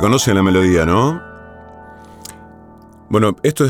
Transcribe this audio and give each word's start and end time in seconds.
Reconocen 0.00 0.34
la 0.34 0.42
melodía, 0.42 0.86
¿no? 0.86 1.20
Bueno, 3.10 3.36
esto 3.42 3.66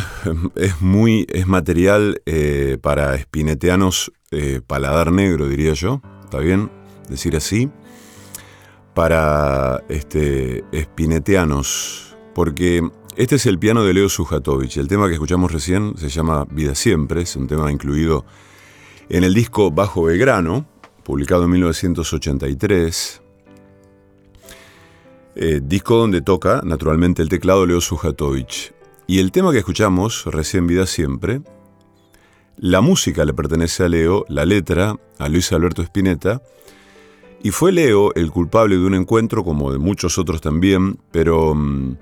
es, 0.54 0.80
muy 0.80 1.26
es 1.28 1.48
material 1.48 2.22
eh, 2.24 2.78
para 2.80 3.16
espineteanos 3.16 4.12
eh, 4.30 4.60
paladar 4.64 5.10
negro, 5.10 5.48
diría 5.48 5.72
yo. 5.72 6.00
¿Está 6.22 6.38
bien 6.38 6.70
decir 7.08 7.34
así? 7.34 7.68
Para 8.94 9.82
este, 9.88 10.62
espineteanos, 10.70 12.16
porque 12.32 12.88
este 13.16 13.34
es 13.34 13.46
el 13.46 13.58
piano 13.58 13.82
de 13.82 13.92
Leo 13.92 14.08
Sujatovich. 14.08 14.76
El 14.76 14.86
tema 14.86 15.08
que 15.08 15.14
escuchamos 15.14 15.50
recién 15.50 15.96
se 15.96 16.10
llama 16.10 16.46
Vida 16.48 16.76
Siempre, 16.76 17.22
es 17.22 17.34
un 17.34 17.48
tema 17.48 17.72
incluido 17.72 18.24
en 19.08 19.24
el 19.24 19.34
disco 19.34 19.72
Bajo 19.72 20.04
Belgrano, 20.04 20.64
publicado 21.02 21.42
en 21.46 21.50
1983. 21.50 23.20
Eh, 25.42 25.62
disco 25.64 25.96
donde 25.96 26.20
toca, 26.20 26.60
naturalmente, 26.64 27.22
el 27.22 27.30
teclado 27.30 27.64
Leo 27.64 27.80
Sujatovich. 27.80 28.74
Y 29.06 29.20
el 29.20 29.32
tema 29.32 29.52
que 29.52 29.58
escuchamos, 29.60 30.26
Recién 30.26 30.66
Vida 30.66 30.84
Siempre, 30.84 31.40
la 32.58 32.82
música 32.82 33.24
le 33.24 33.32
pertenece 33.32 33.84
a 33.84 33.88
Leo, 33.88 34.26
la 34.28 34.44
letra 34.44 34.96
a 35.18 35.28
Luis 35.30 35.50
Alberto 35.52 35.80
Spinetta, 35.80 36.42
y 37.42 37.52
fue 37.52 37.72
Leo 37.72 38.14
el 38.16 38.30
culpable 38.30 38.76
de 38.76 38.84
un 38.84 38.94
encuentro, 38.94 39.42
como 39.42 39.72
de 39.72 39.78
muchos 39.78 40.18
otros 40.18 40.42
también, 40.42 40.98
pero 41.10 41.54
mm, 41.54 41.96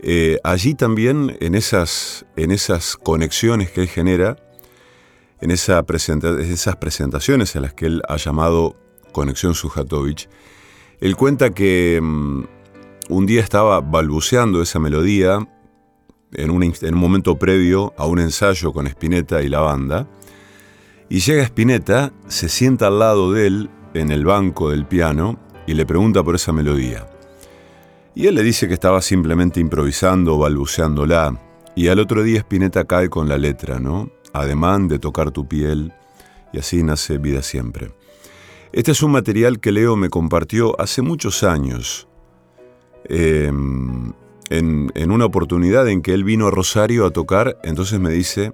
eh, 0.00 0.38
allí 0.44 0.74
también, 0.74 1.38
en 1.40 1.54
esas, 1.54 2.26
en 2.36 2.50
esas 2.50 2.98
conexiones 2.98 3.70
que 3.70 3.80
él 3.80 3.88
genera, 3.88 4.36
en 5.40 5.50
esa 5.50 5.82
esas 5.88 6.76
presentaciones 6.76 7.56
en 7.56 7.62
las 7.62 7.72
que 7.72 7.86
él 7.86 8.02
ha 8.10 8.18
llamado 8.18 8.76
Conexión 9.10 9.54
Sujatovich, 9.54 10.28
él 11.00 11.16
cuenta 11.16 11.48
que 11.54 11.98
mm, 12.02 12.44
un 13.08 13.26
día 13.26 13.40
estaba 13.40 13.80
balbuceando 13.80 14.62
esa 14.62 14.78
melodía 14.78 15.46
en 16.32 16.50
un, 16.50 16.62
en 16.62 16.94
un, 16.94 17.00
momento 17.00 17.38
previo 17.38 17.92
a 17.96 18.06
un 18.06 18.18
ensayo 18.18 18.72
con 18.72 18.86
Spinetta 18.86 19.42
y 19.42 19.48
la 19.48 19.60
banda, 19.60 20.08
y 21.08 21.20
llega 21.20 21.42
Spinetta, 21.44 22.12
se 22.28 22.48
sienta 22.48 22.88
al 22.88 22.98
lado 22.98 23.32
de 23.32 23.46
él 23.46 23.70
en 23.94 24.10
el 24.10 24.24
banco 24.24 24.70
del 24.70 24.86
piano 24.86 25.38
y 25.66 25.74
le 25.74 25.86
pregunta 25.86 26.22
por 26.24 26.34
esa 26.34 26.52
melodía. 26.52 27.08
Y 28.14 28.26
él 28.26 28.34
le 28.34 28.42
dice 28.42 28.68
que 28.68 28.74
estaba 28.74 29.02
simplemente 29.02 29.60
improvisando, 29.60 30.38
balbuceándola, 30.38 31.40
y 31.76 31.88
al 31.88 31.98
otro 31.98 32.22
día 32.22 32.38
Spinetta 32.40 32.84
cae 32.84 33.08
con 33.08 33.28
la 33.28 33.38
letra, 33.38 33.80
¿no? 33.80 34.10
Ademán 34.32 34.88
de 34.88 34.98
tocar 34.98 35.30
tu 35.30 35.46
piel, 35.46 35.92
y 36.52 36.58
así 36.58 36.82
nace 36.82 37.18
Vida 37.18 37.42
Siempre. 37.42 37.92
Este 38.72 38.92
es 38.92 39.02
un 39.02 39.12
material 39.12 39.60
que 39.60 39.72
Leo 39.72 39.96
me 39.96 40.08
compartió 40.08 40.80
hace 40.80 41.02
muchos 41.02 41.44
años, 41.44 42.08
em, 43.08 44.12
en, 44.50 45.10
una 45.10 45.24
oportunidad 45.24 45.88
en 45.88 46.02
que 46.02 46.12
él 46.12 46.24
vino 46.24 46.46
a 46.46 46.50
Rosario 46.50 47.06
a 47.06 47.10
tocar, 47.10 47.58
entonces 47.62 48.00
me 48.00 48.10
dice, 48.10 48.52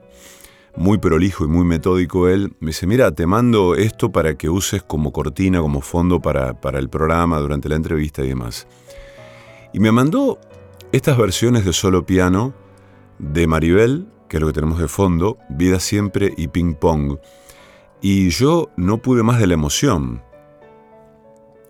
muy 0.77 0.99
prolijo 0.99 1.45
y 1.45 1.49
muy 1.49 1.65
metódico 1.65 2.29
él, 2.29 2.55
me 2.61 2.69
dice, 2.69 2.87
mira, 2.87 3.13
te 3.13 3.27
mando 3.27 3.75
esto 3.75 4.13
para 4.13 4.35
que 4.35 4.49
uses 4.49 4.83
como 4.83 5.13
cortina, 5.13 5.61
como 5.61 5.81
fondo 5.81 6.21
para, 6.21 6.61
para 6.61 6.79
el 6.79 6.89
programa, 6.89 7.39
durante 7.39 7.69
la 7.69 7.77
entrevista 7.77 8.25
y 8.25 8.29
demás. 8.29 8.67
Y 9.73 9.81
me 9.81 9.93
mandó 9.93 10.39
estas 10.93 11.17
versiones 11.17 11.65
de 11.65 11.73
solo 11.73 12.05
piano 12.05 12.55
de 13.19 13.47
Maribel, 13.47 14.07
que 14.29 14.37
es 14.37 14.41
lo 14.41 14.47
que 14.49 14.53
tenemos 14.53 14.79
de 14.79 14.89
fondo, 14.89 15.39
Vida 15.49 15.81
Siempre 15.81 16.33
y 16.37 16.49
Ping 16.49 16.75
Pong. 16.75 17.19
Y 18.01 18.31
yo 18.31 18.71
no 18.77 18.99
pude 18.99 19.23
más 19.23 19.39
de 19.39 19.47
la 19.47 19.55
emoción. 19.55 20.23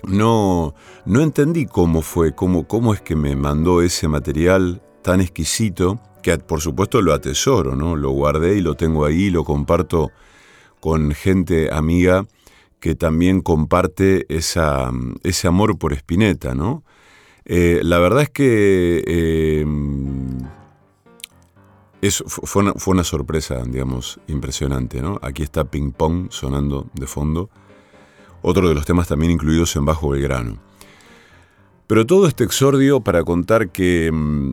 No, 0.06 0.74
no 1.04 1.20
entendí 1.20 1.66
cómo 1.66 2.02
fue, 2.02 2.34
cómo, 2.34 2.66
cómo 2.66 2.94
es 2.94 3.00
que 3.00 3.16
me 3.16 3.36
mandó 3.36 3.82
ese 3.82 4.08
material 4.08 4.82
tan 5.02 5.20
exquisito, 5.20 6.00
que 6.22 6.36
por 6.38 6.60
supuesto 6.60 7.00
lo 7.02 7.12
atesoro, 7.12 7.76
¿no? 7.76 7.96
Lo 7.96 8.10
guardé 8.10 8.56
y 8.56 8.60
lo 8.60 8.74
tengo 8.74 9.04
ahí, 9.04 9.30
lo 9.30 9.44
comparto 9.44 10.10
con 10.80 11.12
gente 11.12 11.72
amiga 11.72 12.26
que 12.80 12.94
también 12.94 13.42
comparte 13.42 14.26
ese 14.28 15.48
amor 15.48 15.78
por 15.78 15.92
Spinetta, 15.92 16.54
¿no? 16.54 16.82
Eh, 17.44 17.80
la 17.82 17.98
verdad 17.98 18.22
es 18.22 18.30
que 18.30 19.04
eh, 19.06 19.66
fue, 22.26 22.62
una, 22.62 23.04
sorpresa, 23.04 23.62
digamos, 23.66 24.18
impresionante, 24.28 25.02
¿no? 25.02 25.18
Aquí 25.22 25.42
está 25.42 25.64
Ping 25.64 25.92
Pong 25.92 26.28
sonando 26.30 26.88
de 26.94 27.06
fondo, 27.06 27.50
otro 28.42 28.68
de 28.68 28.74
los 28.74 28.84
temas 28.84 29.08
también 29.08 29.32
incluidos 29.32 29.74
en 29.76 29.84
Bajo 29.84 30.10
Belgrano. 30.10 30.58
Pero 31.86 32.06
todo 32.06 32.28
este 32.28 32.44
exordio 32.44 33.00
para 33.00 33.24
contar 33.24 33.70
que 33.70 34.10
mm, 34.12 34.52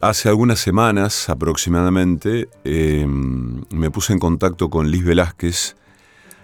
hace 0.00 0.28
algunas 0.28 0.60
semanas 0.60 1.28
aproximadamente 1.28 2.48
em, 2.64 3.62
me 3.70 3.90
puse 3.90 4.12
en 4.12 4.18
contacto 4.18 4.70
con 4.70 4.90
Liz 4.90 5.04
Velázquez. 5.04 5.76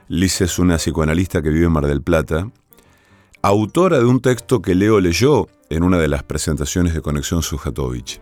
Liz 0.08 0.40
es 0.40 0.58
una 0.58 0.76
psicoanalista 0.76 1.42
que 1.42 1.50
vive 1.50 1.66
en 1.66 1.72
Mar 1.72 1.86
del 1.86 2.02
Plata, 2.02 2.50
autora 3.40 3.98
de 3.98 4.04
un 4.04 4.20
texto 4.20 4.60
que 4.60 4.74
Leo 4.74 5.00
leyó 5.00 5.48
en 5.70 5.84
una 5.84 5.98
de 5.98 6.08
las 6.08 6.22
presentaciones 6.22 6.94
de 6.94 7.00
Conexión 7.00 7.42
Sujatovich. 7.42 8.20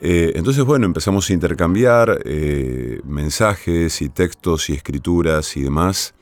Eh, 0.00 0.32
entonces, 0.34 0.64
bueno, 0.64 0.86
empezamos 0.86 1.28
a 1.28 1.32
intercambiar 1.32 2.20
eh, 2.24 3.00
mensajes 3.04 4.02
y 4.02 4.08
textos 4.08 4.68
y 4.70 4.74
escrituras 4.74 5.56
y 5.56 5.62
demás. 5.62 6.14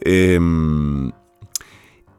Em, 0.00 1.12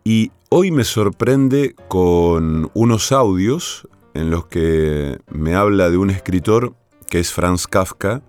y 0.03 0.31
hoy 0.49 0.71
me 0.71 0.83
sorprende 0.83 1.75
con 1.87 2.71
unos 2.73 3.11
audios 3.11 3.87
en 4.13 4.29
los 4.29 4.45
que 4.47 5.19
me 5.29 5.55
habla 5.55 5.89
de 5.89 5.97
un 5.97 6.09
escritor 6.09 6.75
que 7.09 7.19
es 7.19 7.33
Franz 7.33 7.67
Kafka 7.67 8.21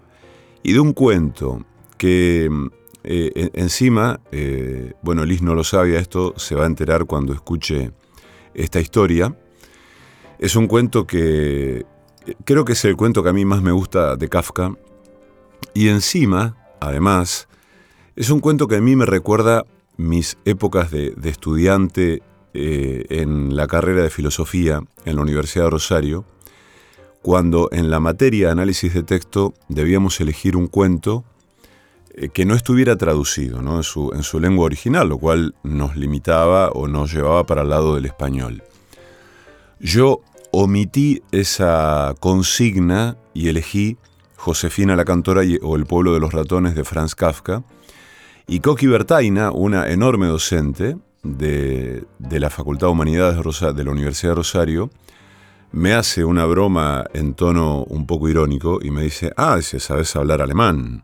y 0.63 0.73
de 0.73 0.81
un 0.81 0.93
cuento 0.93 1.65
que 1.97 2.51
eh, 3.05 3.51
encima, 3.55 4.21
bueno, 5.03 5.25
Liz 5.25 5.43
no 5.43 5.55
lo 5.55 5.65
sabía, 5.65 6.01
esto 6.01 6.35
se 6.37 6.55
va 6.55 6.65
a 6.65 6.67
enterar 6.67 7.05
cuando 7.07 7.33
escuche 7.33 7.93
esta 8.55 8.81
historia. 8.81 9.37
Es 10.39 10.57
un 10.57 10.67
cuento 10.67 11.07
que 11.07 11.87
creo 12.45 12.65
que 12.65 12.73
es 12.73 12.85
el 12.85 12.97
cuento 12.97 13.23
que 13.23 13.29
a 13.29 13.33
mí 13.33 13.45
más 13.45 13.63
me 13.63 13.73
gusta 13.73 14.17
de 14.17 14.29
Kafka. 14.29 14.77
Y 15.75 15.89
encima, 15.89 16.57
además, 16.81 17.49
es 18.17 18.31
un 18.31 18.41
cuento 18.41 18.67
que 18.67 18.77
a 18.77 18.81
mí 18.81 18.97
me 18.97 19.05
recuerda 19.05 19.65
mis 19.99 20.39
épocas 20.47 20.91
de, 20.91 21.15
estudiante 21.25 22.23
eh, 22.55 23.05
en 23.11 23.55
la 23.55 23.67
carrera 23.67 24.03
de 24.03 24.11
filosofía 24.11 24.83
en 25.05 25.17
la 25.17 25.23
Universidad 25.23 25.65
de 25.65 25.71
Rosario, 25.71 26.25
cuando 27.21 27.69
en 27.73 27.91
la 27.91 28.01
materia 28.01 28.51
análisis 28.51 28.95
de 28.95 29.03
texto 29.03 29.53
debíamos 29.69 30.19
elegir 30.21 30.57
un 30.57 30.67
cuento 30.67 31.25
eh, 32.15 32.31
que 32.31 32.47
no 32.47 32.55
estuviera 32.55 32.97
traducido 32.97 33.83
su, 33.83 34.13
en 34.15 34.23
su 34.23 34.41
lengua 34.41 34.65
original, 34.65 35.09
lo 35.11 35.19
cual 35.19 35.55
nos 35.63 35.95
limitaba 35.97 36.71
o 36.71 36.89
nos 36.89 37.13
llevaba 37.13 37.45
para 37.45 37.63
el 37.63 37.69
lado 37.69 37.97
del 37.97 38.07
español. 38.07 38.63
Yo 39.79 40.23
omití 40.53 41.23
esa 41.33 42.15
consigna 42.19 43.19
y 43.35 43.49
elegí 43.49 43.99
Josefina 44.37 44.97
la 44.97 45.05
Cantora 45.05 45.43
o 45.61 45.77
El 45.77 45.85
pueblo 45.85 46.15
de 46.15 46.21
los 46.21 46.33
ratones 46.33 46.75
de 46.75 46.85
Franz 46.85 47.15
Kafka. 47.15 47.63
Y 48.49 48.61
Coqui 48.61 48.87
Bertaina, 48.87 49.51
una 49.51 49.89
enorme 49.89 50.29
docente 50.29 50.97
de, 51.25 52.07
la 52.19 52.49
Facultad 52.49 52.87
de 52.87 52.93
Humanidades 52.93 53.61
de, 53.75 53.85
la 53.85 53.91
Universidad 53.91 54.33
de 54.33 54.37
Rosario, 54.37 54.91
me 55.73 55.95
hace 55.95 56.25
una 56.25 56.45
broma 56.45 57.05
en 57.13 57.35
tono 57.35 57.83
un 57.83 58.07
poco 58.07 58.29
irónico 58.29 58.79
y 58.81 58.93
me 58.93 59.03
dice, 59.03 59.33
ah, 59.37 59.61
si 59.63 59.81
sabes 59.81 60.15
hablar 60.15 60.43
alemán. 60.43 61.03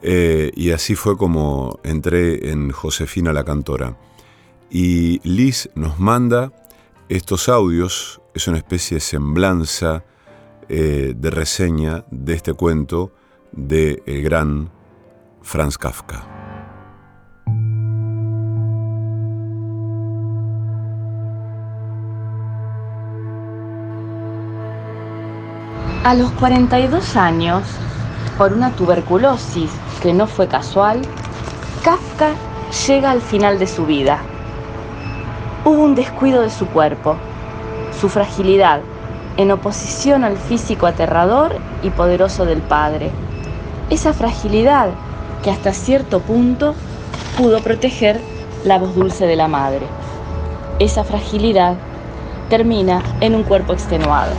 Eh, 0.00 0.52
y 0.54 0.70
así 0.70 0.94
fue 0.94 1.18
como 1.18 1.80
entré 1.84 2.50
en 2.50 2.70
Josefina 2.70 3.34
la 3.34 3.44
Cantora. 3.44 3.98
Y 4.70 5.20
Liz 5.22 5.68
nos 5.74 5.98
manda 5.98 6.50
estos 7.10 7.50
audios 7.50 8.22
es 8.34 8.48
una 8.48 8.56
especie 8.56 8.96
de 8.96 9.00
semblanza 9.00 10.04
eh, 10.68 11.14
de 11.14 11.30
reseña 11.30 12.04
de 12.10 12.34
este 12.34 12.54
cuento 12.54 13.12
de 13.52 14.02
el 14.06 14.22
gran 14.22 14.70
Franz 15.46 15.78
Kafka. 15.78 16.22
A 26.04 26.14
los 26.14 26.30
42 26.32 27.16
años, 27.16 27.62
por 28.36 28.52
una 28.52 28.70
tuberculosis 28.72 29.70
que 30.02 30.12
no 30.12 30.26
fue 30.26 30.46
casual, 30.48 31.00
Kafka 31.82 32.34
llega 32.86 33.12
al 33.12 33.22
final 33.22 33.58
de 33.58 33.66
su 33.66 33.86
vida 33.86 34.20
hubo 35.66 35.82
un 35.82 35.96
descuido 35.96 36.42
de 36.42 36.50
su 36.50 36.66
cuerpo, 36.68 37.16
su 38.00 38.08
fragilidad, 38.08 38.80
en 39.36 39.50
oposición 39.50 40.22
al 40.22 40.36
físico 40.36 40.86
aterrador 40.86 41.56
y 41.82 41.90
poderoso 41.90 42.46
del 42.46 42.62
padre. 42.62 43.10
Esa 43.90 44.12
fragilidad 44.12 44.90
que 45.42 45.50
hasta 45.50 45.72
cierto 45.72 46.20
punto 46.20 46.74
pudo 47.36 47.60
proteger 47.60 48.20
la 48.64 48.78
voz 48.78 48.94
dulce 48.94 49.26
de 49.26 49.36
la 49.36 49.48
madre. 49.48 49.86
Esa 50.78 51.04
fragilidad 51.04 51.76
termina 52.48 53.02
en 53.20 53.34
un 53.34 53.42
cuerpo 53.42 53.72
extenuado. 53.72 54.32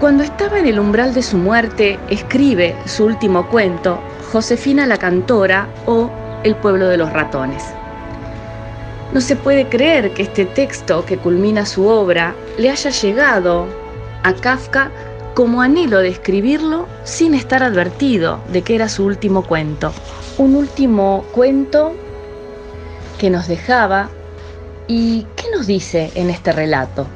Cuando 0.00 0.22
estaba 0.22 0.58
en 0.58 0.66
el 0.66 0.78
umbral 0.78 1.14
de 1.14 1.22
su 1.22 1.38
muerte, 1.38 1.98
escribe 2.10 2.76
su 2.84 3.04
último 3.04 3.48
cuento, 3.48 3.98
Josefina 4.30 4.86
la 4.86 4.98
Cantora 4.98 5.68
o 5.86 6.10
El 6.44 6.54
pueblo 6.56 6.86
de 6.88 6.98
los 6.98 7.12
ratones. 7.12 7.64
No 9.12 9.20
se 9.20 9.36
puede 9.36 9.68
creer 9.68 10.12
que 10.12 10.22
este 10.22 10.44
texto 10.44 11.04
que 11.06 11.16
culmina 11.16 11.64
su 11.64 11.86
obra 11.86 12.34
le 12.58 12.70
haya 12.70 12.90
llegado 12.90 13.66
a 14.22 14.32
Kafka 14.34 14.90
como 15.36 15.60
anhelo 15.60 15.98
de 15.98 16.08
escribirlo 16.08 16.88
sin 17.04 17.34
estar 17.34 17.62
advertido 17.62 18.40
de 18.54 18.62
que 18.62 18.74
era 18.74 18.88
su 18.88 19.04
último 19.04 19.42
cuento. 19.42 19.92
Un 20.38 20.54
último 20.56 21.26
cuento 21.30 21.92
que 23.18 23.28
nos 23.28 23.46
dejaba 23.46 24.08
y 24.88 25.26
¿qué 25.36 25.44
nos 25.54 25.66
dice 25.66 26.10
en 26.14 26.30
este 26.30 26.52
relato? 26.52 27.06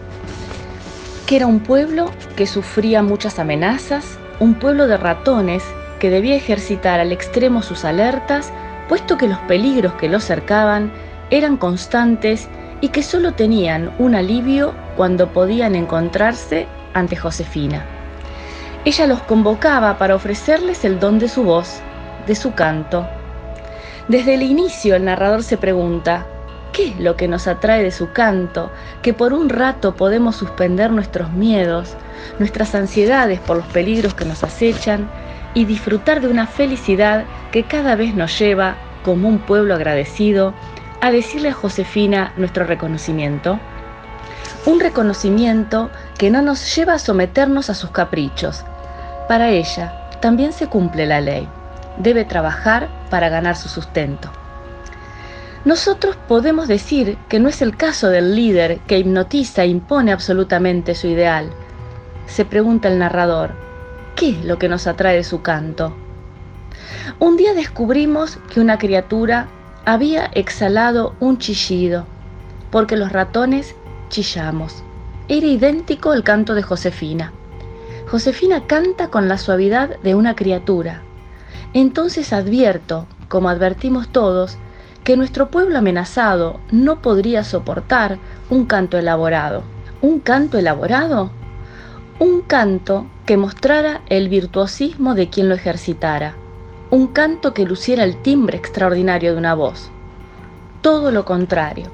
Que 1.25 1.37
era 1.37 1.47
un 1.47 1.61
pueblo 1.61 2.11
que 2.37 2.47
sufría 2.47 3.03
muchas 3.03 3.39
amenazas, 3.39 4.19
un 4.39 4.53
pueblo 4.53 4.87
de 4.87 4.99
ratones 4.99 5.63
que 5.99 6.11
debía 6.11 6.37
ejercitar 6.37 7.01
al 7.01 7.13
extremo 7.13 7.63
sus 7.63 7.87
alertas, 7.87 8.53
puesto 8.91 9.17
que 9.17 9.29
los 9.29 9.39
peligros 9.39 9.95
que 9.95 10.11
lo 10.11 10.21
cercaban 10.21 10.93
eran 11.31 11.57
constantes 11.57 12.51
y 12.83 12.89
que 12.89 13.03
solo 13.03 13.33
tenían 13.33 13.95
un 13.99 14.15
alivio 14.15 14.75
cuando 14.95 15.33
podían 15.33 15.75
encontrarse 15.75 16.67
ante 16.93 17.17
Josefina. 17.17 17.83
Ella 18.85 19.07
los 19.07 19.21
convocaba 19.23 19.99
para 19.99 20.15
ofrecerles 20.15 20.87
el 20.87 20.99
don 20.99 21.19
de 21.19 21.29
su 21.29 21.43
voz, 21.43 21.81
de 22.27 22.35
su 22.35 22.55
canto. 22.55 23.07
Desde 24.09 24.35
el 24.35 24.43
inicio 24.43 24.97
el 24.97 25.05
narrador 25.05 25.43
se 25.43 25.59
pregunta, 25.59 26.27
¿qué 26.73 26.89
es 26.89 26.99
lo 26.99 27.15
que 27.15 27.29
nos 27.29 27.47
atrae 27.47 27.83
de 27.83 27.91
su 27.91 28.13
canto? 28.13 28.71
Que 29.03 29.13
por 29.13 29.35
un 29.35 29.51
rato 29.51 29.95
podemos 29.97 30.37
suspender 30.37 30.91
nuestros 30.91 31.31
miedos, 31.31 31.95
nuestras 32.39 32.75
ansiedades 32.75 33.39
por 33.41 33.59
los 33.59 33.67
peligros 33.67 34.15
que 34.15 34.25
nos 34.25 34.43
acechan 34.45 35.11
y 35.53 35.67
disfrutar 35.67 36.23
de 36.23 36.29
una 36.29 36.47
felicidad 36.47 37.25
que 37.53 37.65
cada 37.65 37.97
vez 37.97 38.15
nos 38.15 38.39
lleva, 38.39 38.77
como 39.03 39.29
un 39.29 39.41
pueblo 39.41 39.75
agradecido, 39.75 40.55
a 41.03 41.11
decirle 41.11 41.51
a 41.51 41.55
Josefina 41.55 42.33
nuestro 42.39 42.65
reconocimiento. 42.65 43.61
Un 44.65 44.81
reconocimiento 44.81 45.91
que 46.19 46.31
no 46.31 46.41
nos 46.41 46.75
lleva 46.75 46.95
a 46.95 46.99
someternos 46.99 47.71
a 47.71 47.75
sus 47.75 47.91
caprichos. 47.91 48.65
Para 49.31 49.51
ella 49.51 49.93
también 50.19 50.53
se 50.53 50.67
cumple 50.67 51.07
la 51.07 51.21
ley. 51.21 51.47
Debe 51.99 52.25
trabajar 52.25 52.89
para 53.11 53.29
ganar 53.29 53.55
su 53.55 53.69
sustento. 53.69 54.29
Nosotros 55.65 56.17
podemos 56.27 56.67
decir 56.67 57.17
que 57.29 57.39
no 57.39 57.49
es 57.49 57.63
el 57.63 57.77
caso 57.77 58.09
del 58.09 58.35
líder 58.35 58.81
que 58.89 58.99
hipnotiza 58.99 59.63
e 59.63 59.69
impone 59.69 60.11
absolutamente 60.11 60.97
su 60.97 61.07
ideal. 61.07 61.49
Se 62.27 62.45
pregunta 62.45 62.89
el 62.89 62.99
narrador, 62.99 63.53
¿qué 64.17 64.31
es 64.31 64.45
lo 64.45 64.59
que 64.59 64.69
nos 64.69 64.89
atrae 64.89 65.15
de 65.15 65.23
su 65.23 65.43
canto? 65.43 65.95
Un 67.21 67.37
día 67.37 67.55
descubrimos 67.55 68.37
que 68.53 68.59
una 68.59 68.79
criatura 68.79 69.47
había 69.85 70.27
exhalado 70.35 71.15
un 71.21 71.39
chillido, 71.39 72.05
porque 72.73 72.97
los 72.97 73.13
ratones 73.13 73.77
chillamos. 74.09 74.83
Era 75.29 75.47
idéntico 75.47 76.11
al 76.11 76.25
canto 76.25 76.57
de 76.57 76.63
Josefina. 76.63 77.33
Josefina 78.11 78.67
canta 78.67 79.09
con 79.09 79.29
la 79.29 79.39
suavidad 79.39 79.99
de 80.01 80.15
una 80.15 80.35
criatura. 80.35 81.03
Entonces 81.75 82.33
advierto, 82.33 83.07
como 83.29 83.49
advertimos 83.49 84.09
todos, 84.09 84.59
que 85.05 85.17
nuestro 85.17 85.51
pueblo 85.51 85.79
amenazado 85.79 86.59
no 86.73 87.01
podría 87.01 87.45
soportar 87.45 88.19
un 88.51 88.67
canto 88.67 88.99
elaborado. 88.99 89.63
¿Un 90.03 90.19
canto 90.19 90.59
elaborado? 90.59 91.31
Un 92.19 92.41
canto 92.43 93.07
que 93.27 93.37
mostrara 93.37 94.01
el 94.09 94.29
virtuosismo 94.29 95.15
de 95.15 95.29
quien 95.29 95.49
lo 95.49 95.55
ejercitara 95.55 96.35
un 96.91 97.07
canto 97.07 97.55
que 97.55 97.65
luciera 97.65 98.03
el 98.03 98.21
timbre 98.21 98.59
extraordinario 98.59 99.33
de 99.33 99.39
una 99.39 99.55
voz. 99.55 99.91
Todo 100.83 101.13
lo 101.13 101.25
contrario, 101.25 101.87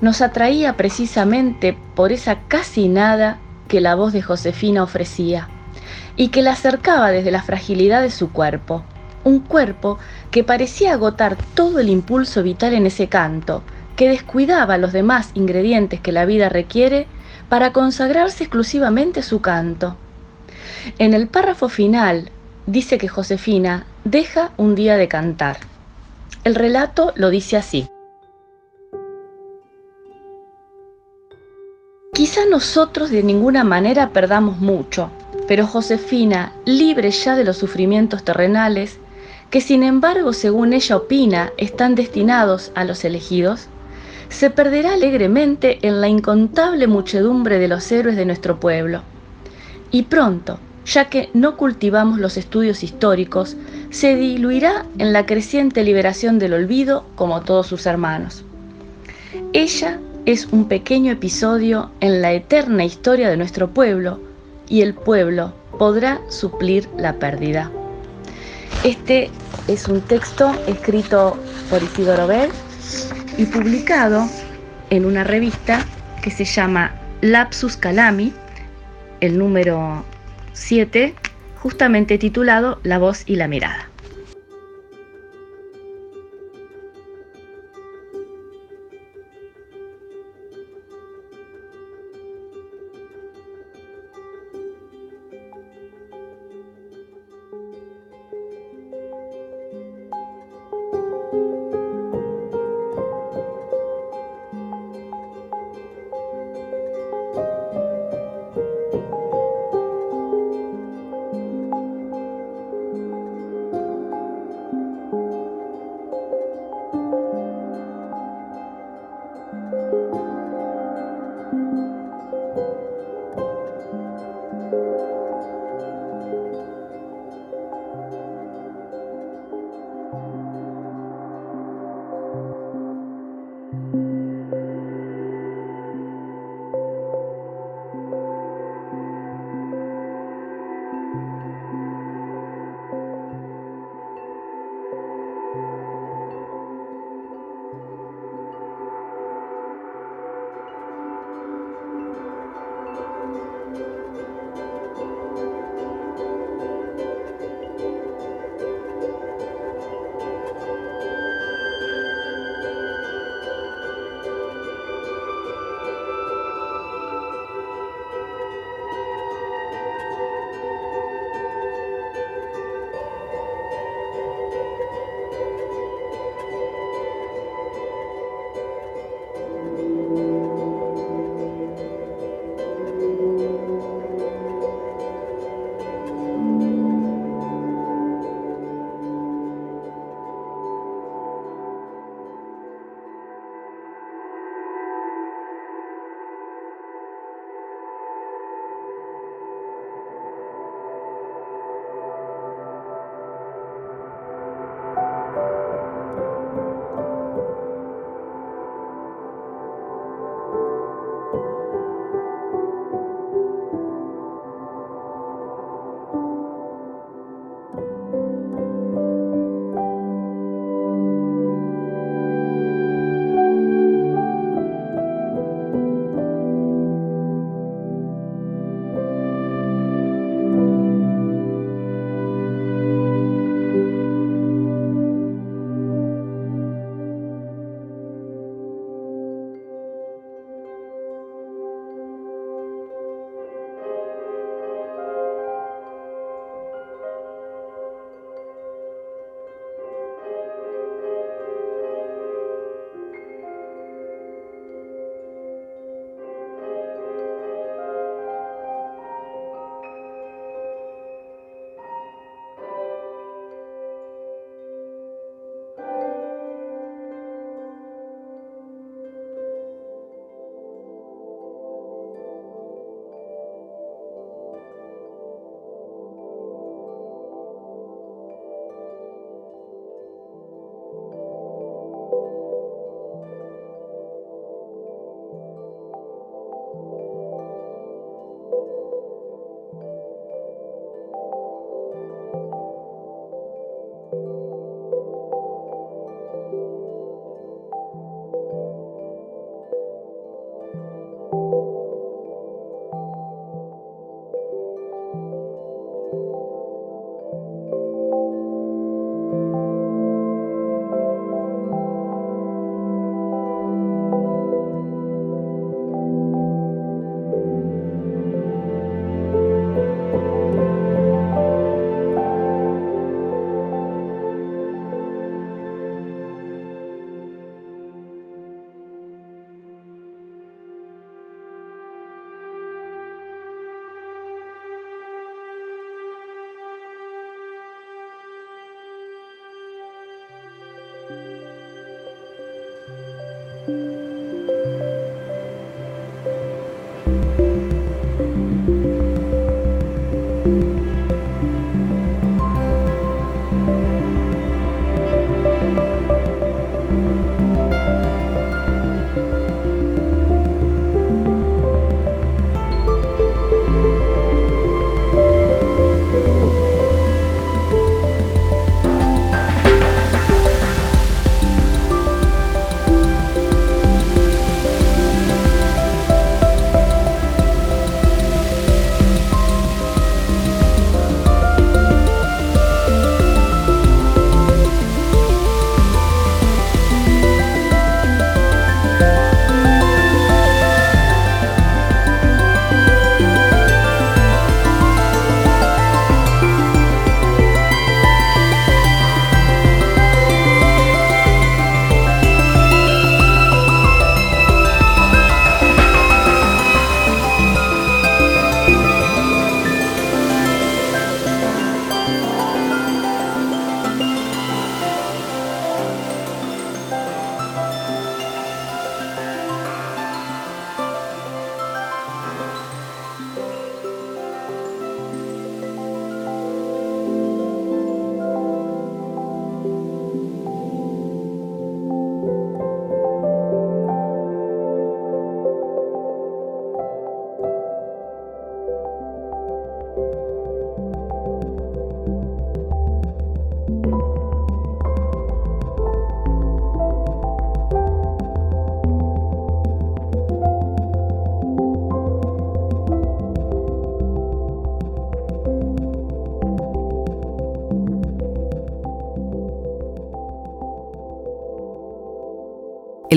nos 0.00 0.20
atraía 0.22 0.76
precisamente 0.76 1.76
por 1.94 2.10
esa 2.10 2.40
casi 2.48 2.88
nada 2.88 3.38
que 3.68 3.80
la 3.80 3.94
voz 3.94 4.12
de 4.12 4.22
Josefina 4.22 4.82
ofrecía 4.82 5.48
y 6.16 6.28
que 6.28 6.42
la 6.42 6.52
acercaba 6.52 7.10
desde 7.10 7.30
la 7.30 7.42
fragilidad 7.42 8.02
de 8.02 8.10
su 8.10 8.32
cuerpo, 8.32 8.84
un 9.24 9.40
cuerpo 9.40 9.98
que 10.30 10.44
parecía 10.44 10.92
agotar 10.92 11.36
todo 11.54 11.78
el 11.78 11.88
impulso 11.88 12.42
vital 12.42 12.74
en 12.74 12.86
ese 12.86 13.08
canto, 13.08 13.62
que 13.96 14.08
descuidaba 14.08 14.78
los 14.78 14.92
demás 14.92 15.30
ingredientes 15.34 16.00
que 16.00 16.12
la 16.12 16.24
vida 16.24 16.48
requiere 16.48 17.06
para 17.48 17.72
consagrarse 17.72 18.44
exclusivamente 18.44 19.20
a 19.20 19.24
su 19.24 19.40
canto. 19.40 19.96
En 20.98 21.14
el 21.14 21.28
párrafo 21.28 21.68
final 21.68 22.30
dice 22.66 22.96
que 22.96 23.08
Josefina 23.08 23.84
deja 24.04 24.52
un 24.56 24.74
día 24.74 24.96
de 24.96 25.08
cantar. 25.08 25.58
El 26.44 26.54
relato 26.54 27.12
lo 27.16 27.28
dice 27.28 27.56
así. 27.56 27.88
Quizá 32.14 32.46
nosotros 32.46 33.10
de 33.10 33.22
ninguna 33.22 33.64
manera 33.64 34.10
perdamos 34.10 34.58
mucho, 34.58 35.10
pero 35.50 35.66
Josefina, 35.66 36.52
libre 36.64 37.10
ya 37.10 37.34
de 37.34 37.42
los 37.42 37.56
sufrimientos 37.56 38.22
terrenales, 38.22 39.00
que 39.50 39.60
sin 39.60 39.82
embargo, 39.82 40.32
según 40.32 40.72
ella 40.72 40.96
opina, 40.96 41.52
están 41.56 41.96
destinados 41.96 42.70
a 42.76 42.84
los 42.84 43.04
elegidos, 43.04 43.66
se 44.28 44.50
perderá 44.50 44.92
alegremente 44.92 45.80
en 45.82 46.00
la 46.00 46.06
incontable 46.06 46.86
muchedumbre 46.86 47.58
de 47.58 47.66
los 47.66 47.90
héroes 47.90 48.14
de 48.14 48.26
nuestro 48.26 48.60
pueblo. 48.60 49.02
Y 49.90 50.02
pronto, 50.02 50.60
ya 50.86 51.06
que 51.06 51.30
no 51.34 51.56
cultivamos 51.56 52.20
los 52.20 52.36
estudios 52.36 52.84
históricos, 52.84 53.56
se 53.90 54.14
diluirá 54.14 54.86
en 54.98 55.12
la 55.12 55.26
creciente 55.26 55.82
liberación 55.82 56.38
del 56.38 56.52
olvido 56.52 57.06
como 57.16 57.40
todos 57.40 57.66
sus 57.66 57.86
hermanos. 57.86 58.44
Ella 59.52 59.98
es 60.26 60.46
un 60.52 60.68
pequeño 60.68 61.10
episodio 61.10 61.90
en 61.98 62.22
la 62.22 62.32
eterna 62.34 62.84
historia 62.84 63.28
de 63.28 63.36
nuestro 63.36 63.70
pueblo 63.70 64.29
y 64.70 64.80
el 64.80 64.94
pueblo 64.94 65.52
podrá 65.78 66.20
suplir 66.30 66.88
la 66.96 67.12
pérdida. 67.14 67.70
Este 68.84 69.30
es 69.68 69.88
un 69.88 70.00
texto 70.00 70.54
escrito 70.66 71.36
por 71.68 71.82
Isidoro 71.82 72.26
Bell 72.26 72.50
y 73.36 73.44
publicado 73.44 74.26
en 74.88 75.04
una 75.04 75.24
revista 75.24 75.84
que 76.22 76.30
se 76.30 76.44
llama 76.44 76.94
Lapsus 77.20 77.76
Calami, 77.76 78.32
el 79.20 79.36
número 79.36 80.02
7, 80.54 81.14
justamente 81.58 82.16
titulado 82.16 82.80
La 82.82 82.98
voz 82.98 83.24
y 83.26 83.36
la 83.36 83.48
mirada. 83.48 83.89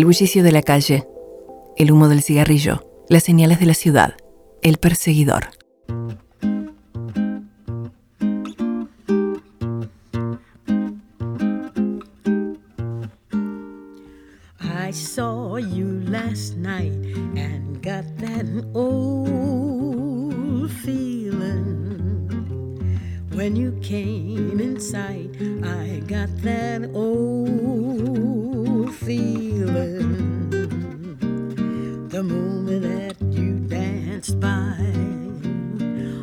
El 0.04 0.08
bullicio 0.08 0.44
de 0.44 0.52
la 0.52 0.62
calle, 0.62 1.08
el 1.78 1.90
humo 1.90 2.10
del 2.10 2.22
cigarrillo, 2.22 2.84
las 3.08 3.24
señales 3.24 3.62
de 3.62 3.68
la 3.68 3.74
ciudad, 3.74 4.16
el 4.62 4.78
perseguidor. 4.78 5.46
I 14.60 14.92
saw 14.92 15.58
you 15.58 16.02
last 16.10 16.58
night 16.58 16.92
and 17.38 17.82
got 17.82 18.04
that 18.18 18.46
old 18.74 20.70
feeling. 20.84 22.20
When 23.34 23.56
you 23.56 23.72
came 23.80 24.60
in 24.60 24.82
sight, 24.82 25.32
I 25.64 26.02
got 26.10 26.28
that 26.42 26.90
old 26.94 28.43
feeling. 29.06 30.50
The 32.10 32.24
moment 32.24 32.84
that 32.84 33.22
you 33.22 33.60
danced 33.60 34.40
by, 34.40 34.78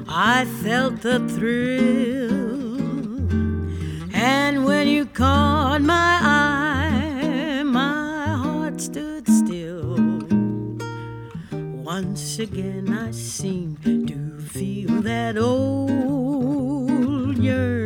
I 0.08 0.46
felt 0.62 1.02
the 1.02 1.20
thrill. 1.28 2.80
And 4.14 4.64
when 4.64 4.88
you 4.88 5.04
caught 5.06 5.82
my 5.82 6.18
eye, 6.22 7.62
my 7.64 8.34
heart 8.34 8.80
stood 8.80 9.28
still. 9.28 9.98
Once 11.84 12.38
again, 12.38 12.92
I 12.92 13.10
seemed 13.10 14.08
to 14.08 14.40
feel 14.40 15.02
that 15.02 15.36
old 15.36 17.36
yearning. 17.36 17.79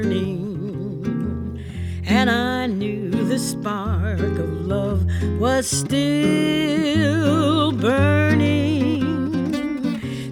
Spark 3.45 4.21
of 4.21 4.67
love 4.67 5.05
was 5.39 5.69
still 5.69 7.73
burning. 7.73 9.05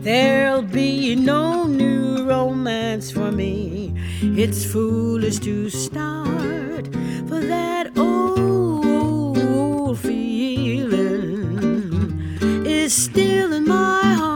There'll 0.02 0.62
be 0.62 1.14
no 1.14 1.66
new 1.66 2.24
romance 2.24 3.10
for 3.10 3.30
me. 3.30 3.92
It's 4.22 4.64
foolish 4.64 5.40
to 5.40 5.68
start, 5.68 6.86
for 7.28 7.40
that 7.40 7.98
old 7.98 9.98
feeling 9.98 11.12
is 12.66 12.94
still 12.94 13.52
in 13.52 13.66
my 13.66 14.14
heart. 14.22 14.32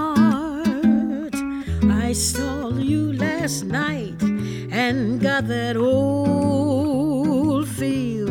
I 2.07 2.13
saw 2.13 2.71
you 2.71 3.15
last 3.15 3.65
night 3.65 4.23
and 4.71 5.19
got 5.21 5.49
that 5.49 5.79
old 5.79 7.69
feeling. 7.69 8.26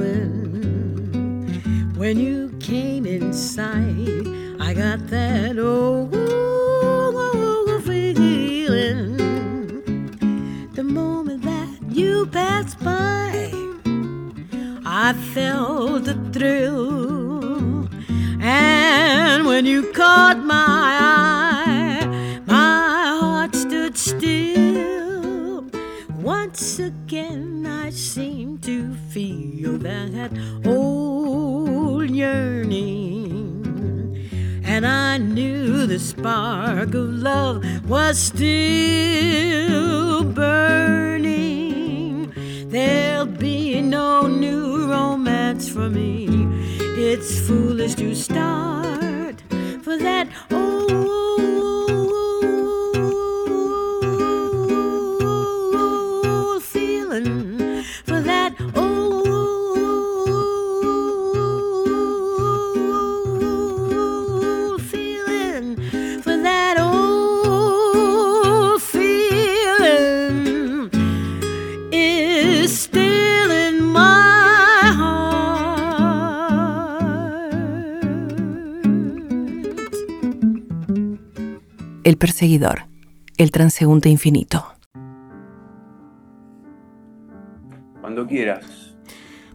When 2.05 2.19
you 2.19 2.55
came 2.59 3.07
inside, 3.07 4.27
I 4.59 4.75
got 4.75 5.07
that 5.07 5.57
old 5.57 6.13
feeling. 7.83 9.17
The 10.75 10.83
moment 10.83 11.41
that 11.41 11.67
you 11.89 12.27
passed 12.27 12.79
by, 12.83 13.51
I 14.85 15.13
felt 15.33 16.07
a 16.07 16.13
thrill. 16.31 17.89
And 18.39 19.47
when 19.47 19.65
you 19.65 19.91
caught 19.91 20.37
my 20.37 20.99
eye, 21.01 22.39
my 22.45 23.17
heart 23.19 23.55
stood 23.55 23.97
still. 23.97 25.65
Once 26.21 26.77
again, 26.77 27.65
I 27.65 27.89
seemed 27.89 28.61
to 28.61 28.93
feel 29.09 29.79
that 29.79 30.31
old 30.63 30.64
yearning. 32.15 33.51
And 34.63 34.87
I 34.87 35.17
knew 35.17 35.85
the 35.85 35.99
spark 35.99 36.93
of 36.93 37.13
love 37.13 37.65
was 37.89 38.17
still 38.17 40.23
burning. 40.23 42.31
There'll 42.69 43.25
be 43.25 43.81
no 43.81 44.27
new 44.27 44.89
romance 44.89 45.67
for 45.69 45.89
me. 45.89 46.27
It's 46.97 47.45
foolish 47.47 47.95
to 47.95 48.15
start 48.15 49.41
for 49.83 49.97
that 49.97 50.29
old 50.51 51.34
El 82.05 82.17
perseguidor, 82.17 82.83
el 83.37 83.49
transeúnte 83.49 84.09
infinito. 84.09 84.63
Cuando 87.99 88.27
quieras. 88.27 88.93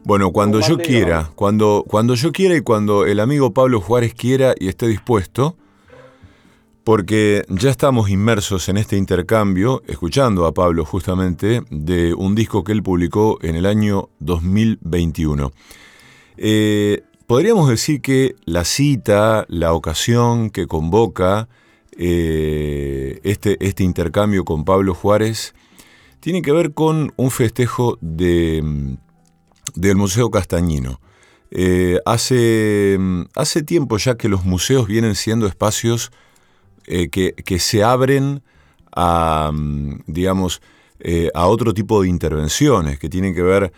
Bueno, 0.02 0.32
cuando 0.32 0.58
yo 0.58 0.76
quiera, 0.76 1.30
cuando, 1.36 1.84
cuando 1.86 2.16
yo 2.16 2.32
quiera 2.32 2.56
y 2.56 2.60
cuando 2.62 3.06
el 3.06 3.20
amigo 3.20 3.54
Pablo 3.54 3.80
Juárez 3.80 4.14
quiera 4.14 4.52
y 4.58 4.66
esté 4.66 4.88
dispuesto, 4.88 5.56
porque 6.82 7.44
ya 7.48 7.70
estamos 7.70 8.10
inmersos 8.10 8.68
en 8.68 8.78
este 8.78 8.96
intercambio, 8.96 9.84
escuchando 9.86 10.44
a 10.44 10.52
Pablo 10.52 10.84
justamente, 10.84 11.62
de 11.70 12.14
un 12.14 12.34
disco 12.34 12.64
que 12.64 12.72
él 12.72 12.82
publicó 12.82 13.38
en 13.42 13.54
el 13.54 13.64
año 13.64 14.08
2021. 14.18 15.52
Eh, 16.36 17.04
podríamos 17.28 17.68
decir 17.68 18.00
que 18.00 18.34
la 18.44 18.64
cita, 18.64 19.46
la 19.48 19.72
ocasión 19.72 20.50
que 20.50 20.66
convoca 20.66 21.48
eh, 22.02 23.20
este, 23.24 23.58
este 23.60 23.84
intercambio 23.84 24.46
con 24.46 24.64
Pablo 24.64 24.94
Juárez, 24.94 25.54
tiene 26.20 26.40
que 26.40 26.50
ver 26.50 26.72
con 26.72 27.12
un 27.16 27.30
festejo 27.30 27.98
de, 28.00 28.96
del 29.74 29.96
Museo 29.96 30.30
Castañino. 30.30 30.98
Eh, 31.50 31.98
hace, 32.06 32.98
hace 33.34 33.62
tiempo 33.62 33.98
ya 33.98 34.16
que 34.16 34.30
los 34.30 34.46
museos 34.46 34.86
vienen 34.86 35.14
siendo 35.14 35.46
espacios 35.46 36.10
eh, 36.86 37.10
que, 37.10 37.34
que 37.34 37.58
se 37.58 37.84
abren 37.84 38.42
a, 38.96 39.52
digamos, 40.06 40.62
a 41.34 41.46
otro 41.48 41.74
tipo 41.74 42.00
de 42.00 42.08
intervenciones 42.08 42.98
que 42.98 43.10
tienen 43.10 43.34
que 43.34 43.42
ver 43.42 43.72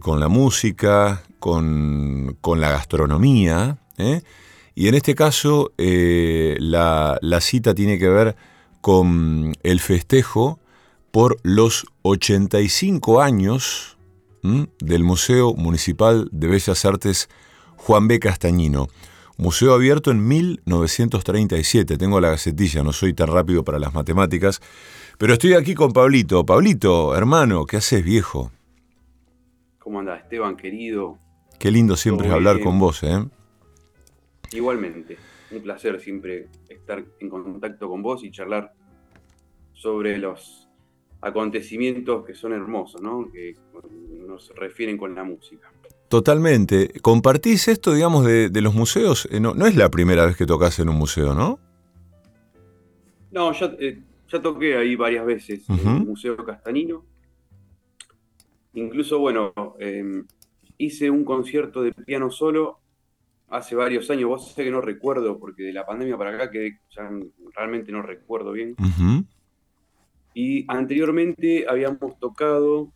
con 0.00 0.18
la 0.18 0.26
música, 0.26 1.22
con, 1.38 2.36
con 2.40 2.60
la 2.60 2.72
gastronomía. 2.72 3.78
Y 4.80 4.88
en 4.88 4.94
este 4.94 5.14
caso, 5.14 5.74
eh, 5.76 6.56
la, 6.58 7.18
la 7.20 7.42
cita 7.42 7.74
tiene 7.74 7.98
que 7.98 8.08
ver 8.08 8.34
con 8.80 9.52
el 9.62 9.78
festejo 9.78 10.58
por 11.10 11.36
los 11.42 11.84
85 12.00 13.20
años 13.20 13.98
¿m? 14.42 14.68
del 14.78 15.04
Museo 15.04 15.52
Municipal 15.52 16.30
de 16.32 16.46
Bellas 16.46 16.82
Artes 16.86 17.28
Juan 17.76 18.08
B. 18.08 18.20
Castañino. 18.20 18.88
Museo 19.36 19.74
abierto 19.74 20.12
en 20.12 20.26
1937. 20.26 21.98
Tengo 21.98 22.18
la 22.18 22.30
gacetilla, 22.30 22.82
no 22.82 22.94
soy 22.94 23.12
tan 23.12 23.28
rápido 23.28 23.62
para 23.62 23.78
las 23.78 23.92
matemáticas. 23.92 24.62
Pero 25.18 25.34
estoy 25.34 25.52
aquí 25.52 25.74
con 25.74 25.92
Pablito. 25.92 26.46
Pablito, 26.46 27.14
hermano, 27.14 27.66
¿qué 27.66 27.76
haces, 27.76 28.02
viejo? 28.02 28.50
¿Cómo 29.78 30.00
andás, 30.00 30.22
Esteban, 30.22 30.56
querido? 30.56 31.18
Qué 31.58 31.70
lindo 31.70 31.96
siempre 31.96 32.28
es 32.28 32.32
hablar 32.32 32.56
bien. 32.56 32.66
con 32.66 32.78
vos, 32.78 33.02
¿eh? 33.02 33.26
Igualmente, 34.52 35.16
un 35.52 35.62
placer 35.62 36.00
siempre 36.00 36.48
estar 36.68 37.04
en 37.20 37.28
contacto 37.28 37.88
con 37.88 38.02
vos 38.02 38.24
y 38.24 38.30
charlar 38.30 38.72
sobre 39.72 40.18
los 40.18 40.68
acontecimientos 41.20 42.24
que 42.24 42.34
son 42.34 42.52
hermosos, 42.52 43.00
¿no? 43.00 43.30
Que 43.32 43.56
nos 44.26 44.50
refieren 44.56 44.96
con 44.96 45.14
la 45.14 45.22
música. 45.24 45.70
Totalmente. 46.08 46.90
¿Compartís 47.00 47.68
esto, 47.68 47.94
digamos, 47.94 48.24
de, 48.24 48.48
de 48.48 48.60
los 48.60 48.74
museos? 48.74 49.28
Eh, 49.30 49.38
No, 49.38 49.54
no 49.54 49.66
es 49.66 49.76
la 49.76 49.90
primera 49.90 50.26
vez 50.26 50.36
que 50.36 50.46
tocas 50.46 50.78
en 50.80 50.88
un 50.88 50.96
museo, 50.96 51.34
¿no? 51.34 51.60
No, 53.30 53.52
ya, 53.52 53.72
eh, 53.78 54.02
ya 54.28 54.42
toqué 54.42 54.76
ahí 54.76 54.96
varias 54.96 55.24
veces 55.24 55.68
en 55.68 55.88
el 55.88 56.04
Museo 56.04 56.36
Castanino. 56.44 57.04
Incluso, 58.74 59.20
bueno, 59.20 59.52
eh, 59.78 60.24
hice 60.78 61.10
un 61.10 61.24
concierto 61.24 61.82
de 61.82 61.92
piano 61.92 62.30
solo 62.30 62.79
hace 63.50 63.74
varios 63.74 64.08
años. 64.10 64.28
Vos 64.28 64.52
sé 64.54 64.64
que 64.64 64.70
no 64.70 64.80
recuerdo, 64.80 65.38
porque 65.38 65.64
de 65.64 65.72
la 65.72 65.84
pandemia 65.84 66.16
para 66.16 66.30
acá 66.30 66.50
que 66.50 66.78
ya 66.90 67.10
realmente 67.54 67.92
no 67.92 68.02
recuerdo 68.02 68.52
bien. 68.52 68.76
Y 70.32 70.64
anteriormente 70.68 71.66
habíamos 71.68 72.18
tocado 72.18 72.92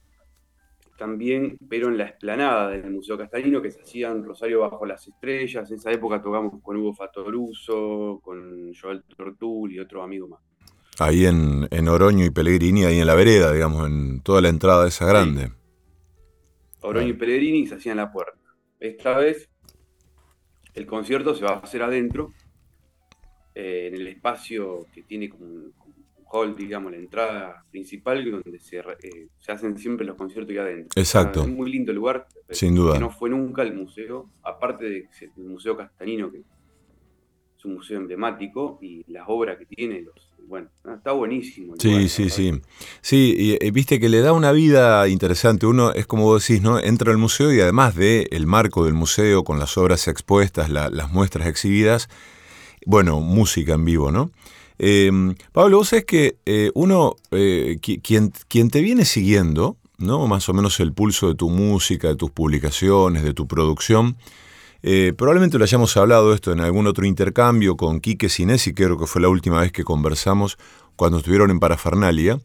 también, 0.97 1.59
pero 1.69 1.89
en 1.89 1.99
la 1.99 2.05
explanada 2.05 2.71
del 2.71 2.91
Museo 2.91 3.19
Castellino, 3.19 3.61
que 3.61 3.73
se 3.73 3.83
hacía 3.83 4.11
en 4.11 4.25
Rosario 4.25 4.61
bajo 4.61 4.87
las 4.87 5.07
estrellas. 5.07 5.69
En 5.71 5.79
esa 5.79 5.91
época 5.91 6.23
tocamos 6.23 6.63
con 6.63 6.77
Hugo 6.77 6.95
Fatoruso, 6.95 8.21
con 8.23 8.73
Joel 8.73 9.03
Tortul 9.17 9.73
y 9.73 9.81
otro 9.81 10.03
amigo 10.03 10.29
más. 10.29 10.41
Ahí 11.01 11.27
en, 11.27 11.67
en, 11.73 11.89
Oroño 11.89 12.25
y 12.25 12.31
Pellegrini, 12.31 12.85
ahí 12.85 13.01
en 13.01 13.07
la 13.09 13.17
vereda, 13.17 13.53
digamos, 13.53 13.89
en 13.89 14.21
toda 14.21 14.41
la 14.41 14.49
entrada 14.49 14.85
de 14.85 14.91
esa 14.91 15.05
grande. 15.07 15.51
Oroño 16.83 17.09
y 17.09 17.15
Pellegrini 17.15 17.67
se 17.67 17.75
hacía 17.75 17.93
en 17.93 17.99
la 17.99 18.13
puerta. 18.13 18.39
Esta 18.79 19.19
vez 19.19 19.51
el 20.75 20.87
concierto 20.87 21.35
se 21.35 21.45
va 21.45 21.53
a 21.53 21.59
hacer 21.59 21.83
adentro, 21.83 22.33
eh, 23.55 23.89
en 23.89 23.95
el 23.95 24.09
espacio 24.09 24.87
que 24.93 25.03
tiene 25.03 25.29
como 25.29 25.45
un, 25.45 25.73
hall, 26.37 26.57
digamos, 26.57 26.91
la 26.91 26.99
entrada 26.99 27.65
principal, 27.71 28.29
donde 28.29 28.59
se, 28.59 28.79
eh, 28.79 29.29
se 29.39 29.53
hacen 29.53 29.79
siempre 29.79 30.05
los 30.05 30.17
conciertos 30.17 30.51
ahí 30.51 30.59
adentro. 30.59 31.01
Exacto. 31.01 31.43
es 31.43 31.47
un 31.47 31.55
muy 31.55 31.71
lindo 31.71 31.93
lugar. 31.93 32.27
Sin 32.51 32.75
duda. 32.75 32.95
Que 32.95 32.99
no 32.99 33.11
fue 33.11 33.31
nunca 33.31 33.63
el 33.63 33.73
museo, 33.73 34.31
aparte 34.43 34.85
del 34.85 35.09
Museo 35.37 35.77
Castanino, 35.77 36.33
que 36.33 36.39
es 36.39 37.65
un 37.65 37.75
museo 37.75 37.99
emblemático, 37.99 38.81
y 38.83 39.05
las 39.13 39.25
obras 39.29 39.59
que 39.59 39.67
tiene, 39.67 40.01
los, 40.01 40.34
bueno, 40.49 40.69
está 40.97 41.13
buenísimo. 41.13 41.75
Sí, 41.79 42.09
sí, 42.09 42.31
sí. 42.31 42.61
Sí, 43.01 43.59
y, 43.61 43.71
viste 43.71 43.99
que 44.01 44.09
le 44.09 44.21
da 44.21 44.33
una 44.33 44.53
vida 44.53 45.07
interesante. 45.09 45.67
Uno 45.67 45.93
es 45.93 46.07
como 46.07 46.25
vos 46.25 46.47
decís, 46.47 46.63
¿no? 46.63 46.79
Entra 46.79 47.13
al 47.13 47.19
museo 47.19 47.53
y 47.53 47.61
además 47.61 47.95
de 47.95 48.29
el 48.31 48.47
marco 48.47 48.85
del 48.85 48.95
museo 48.95 49.45
con 49.45 49.59
las 49.59 49.77
obras 49.79 50.09
expuestas, 50.09 50.71
las 50.71 51.13
muestras 51.13 51.49
exhibidas, 51.49 52.09
bueno, 52.87 53.21
música 53.21 53.75
en 53.75 53.85
vivo, 53.85 54.11
¿no? 54.11 54.31
Em, 54.79 55.35
Pablo, 55.53 55.79
vos 55.79 55.89
sabés 55.89 56.05
que 56.05 56.39
eh, 56.47 56.71
uno, 56.75 57.17
eh, 57.31 57.79
quien, 57.81 58.33
quien 58.49 58.71
te 58.71 58.81
viene 58.81 59.05
siguiendo, 59.05 59.77
¿no? 59.99 60.27
Más 60.27 60.49
o 60.49 60.55
menos 60.55 60.81
el 60.81 60.93
pulso 60.93 61.29
de 61.29 61.35
tu 61.35 61.51
música, 61.51 62.09
de 62.09 62.17
tus 62.17 62.31
publicaciones, 62.31 63.23
de 63.23 63.35
tu 63.35 63.47
producción, 63.47 64.17
eh, 64.87 65.15
probablemente 65.17 65.57
lo 65.57 65.65
hayamos 65.65 65.97
hablado 65.97 66.35
esto 66.35 66.53
en 66.53 66.61
algún 66.61 66.87
otro 66.87 67.07
intercambio 67.07 67.75
con 67.75 68.01
Quique 68.01 68.29
Sinesi, 68.29 68.75
creo 68.75 68.99
que 68.99 69.07
fue 69.07 69.23
la 69.23 69.31
última 69.31 69.63
vez 69.63 69.73
que 69.73 69.83
conversamos 69.83 70.59
cuando 70.95 71.17
estuvieron 71.17 71.51
en 71.51 71.59
Parafernalia. 71.59 72.39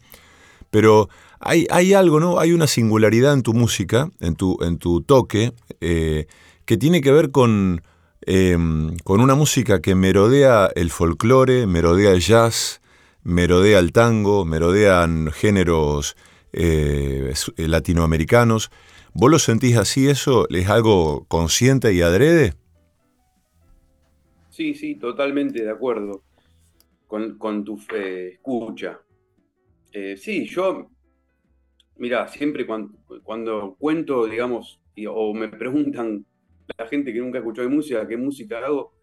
Pero 0.71 1.09
hay, 1.41 1.93
algo, 1.93 2.21
¿no? 2.21 2.39
Hay 2.39 2.53
una 2.53 2.67
singularidad 2.67 3.33
en 3.33 3.43
tu 3.43 3.53
música, 3.53 4.09
en 4.21 4.35
tu, 4.35 4.57
en 4.61 4.77
tu 4.77 5.01
toque, 5.01 5.51
eh, 5.81 6.27
que 6.63 6.77
tiene 6.77 7.01
que 7.01 7.11
ver 7.11 7.31
con, 7.31 7.81
em, 8.21 8.95
con 9.03 9.19
una 9.19 9.35
música 9.35 9.81
que 9.81 9.95
merodea 9.95 10.71
el 10.75 10.91
folclore, 10.91 11.67
merodea 11.67 12.11
el 12.11 12.21
jazz, 12.21 12.79
merodea 13.21 13.79
el 13.79 13.91
tango, 13.91 14.45
merodean 14.45 15.29
géneros 15.33 16.15
eh, 16.53 17.33
latinoamericanos. 17.57 18.71
¿Vos 19.13 19.31
lo 19.31 19.39
sentís 19.39 19.77
así 19.77 20.07
eso? 20.07 20.47
¿Es 20.49 20.69
algo 20.69 21.25
consciente 21.27 21.93
y 21.93 22.01
adrede? 22.01 22.53
Sí, 24.49 24.73
sí, 24.73 24.95
totalmente 24.95 25.63
de 25.63 25.69
acuerdo 25.69 26.23
con, 27.07 27.63
tu 27.65 27.79
escucha. 27.91 29.01
Eh, 29.91 30.15
sí, 30.15 30.45
yo, 30.45 30.89
mira, 31.97 32.27
siempre 32.27 32.67
cuando, 32.67 33.75
cuento, 33.79 34.27
digamos, 34.27 34.79
o 35.07 35.33
me 35.33 35.47
preguntan 35.47 36.25
la 36.77 36.87
gente 36.87 37.11
que 37.11 37.19
nunca 37.19 37.39
escuchó 37.39 37.63
de 37.63 37.67
música, 37.67 38.07
qué 38.07 38.15
música 38.15 38.59
hago, 38.59 38.93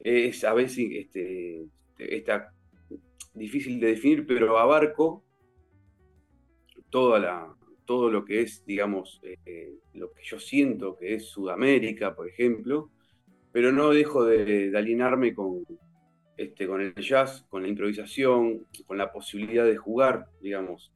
es 0.00 0.44
a 0.44 0.52
veces 0.52 0.86
este, 0.90 1.64
está 1.98 2.52
difícil 3.32 3.80
de 3.80 3.86
definir, 3.88 4.26
pero 4.26 4.58
abarco 4.58 5.24
toda 6.90 7.18
la, 7.18 7.53
todo 7.84 8.10
lo 8.10 8.24
que 8.24 8.42
es, 8.42 8.64
digamos, 8.64 9.20
eh, 9.22 9.74
lo 9.92 10.12
que 10.12 10.22
yo 10.22 10.38
siento 10.38 10.96
que 10.96 11.14
es 11.14 11.26
Sudamérica, 11.26 12.14
por 12.14 12.28
ejemplo, 12.28 12.90
pero 13.52 13.72
no 13.72 13.90
dejo 13.90 14.24
de, 14.24 14.72
alienarme 14.76 15.34
con, 15.34 15.64
este, 16.36 16.66
con 16.66 16.80
el 16.80 16.94
jazz, 16.94 17.44
con 17.48 17.62
la 17.62 17.68
improvisación, 17.68 18.66
con 18.86 18.98
la 18.98 19.12
posibilidad 19.12 19.64
de 19.64 19.76
jugar, 19.76 20.26
digamos. 20.40 20.92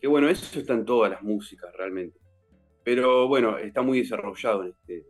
Que 0.00 0.06
bueno, 0.06 0.28
eso 0.28 0.58
está 0.58 0.74
en 0.74 0.84
todas 0.84 1.10
las 1.10 1.22
músicas 1.22 1.70
realmente. 1.76 2.18
Pero 2.84 3.28
bueno, 3.28 3.58
está 3.58 3.82
muy 3.82 3.98
desarrollado 3.98 4.64
en 4.64 4.70
este, 4.70 5.04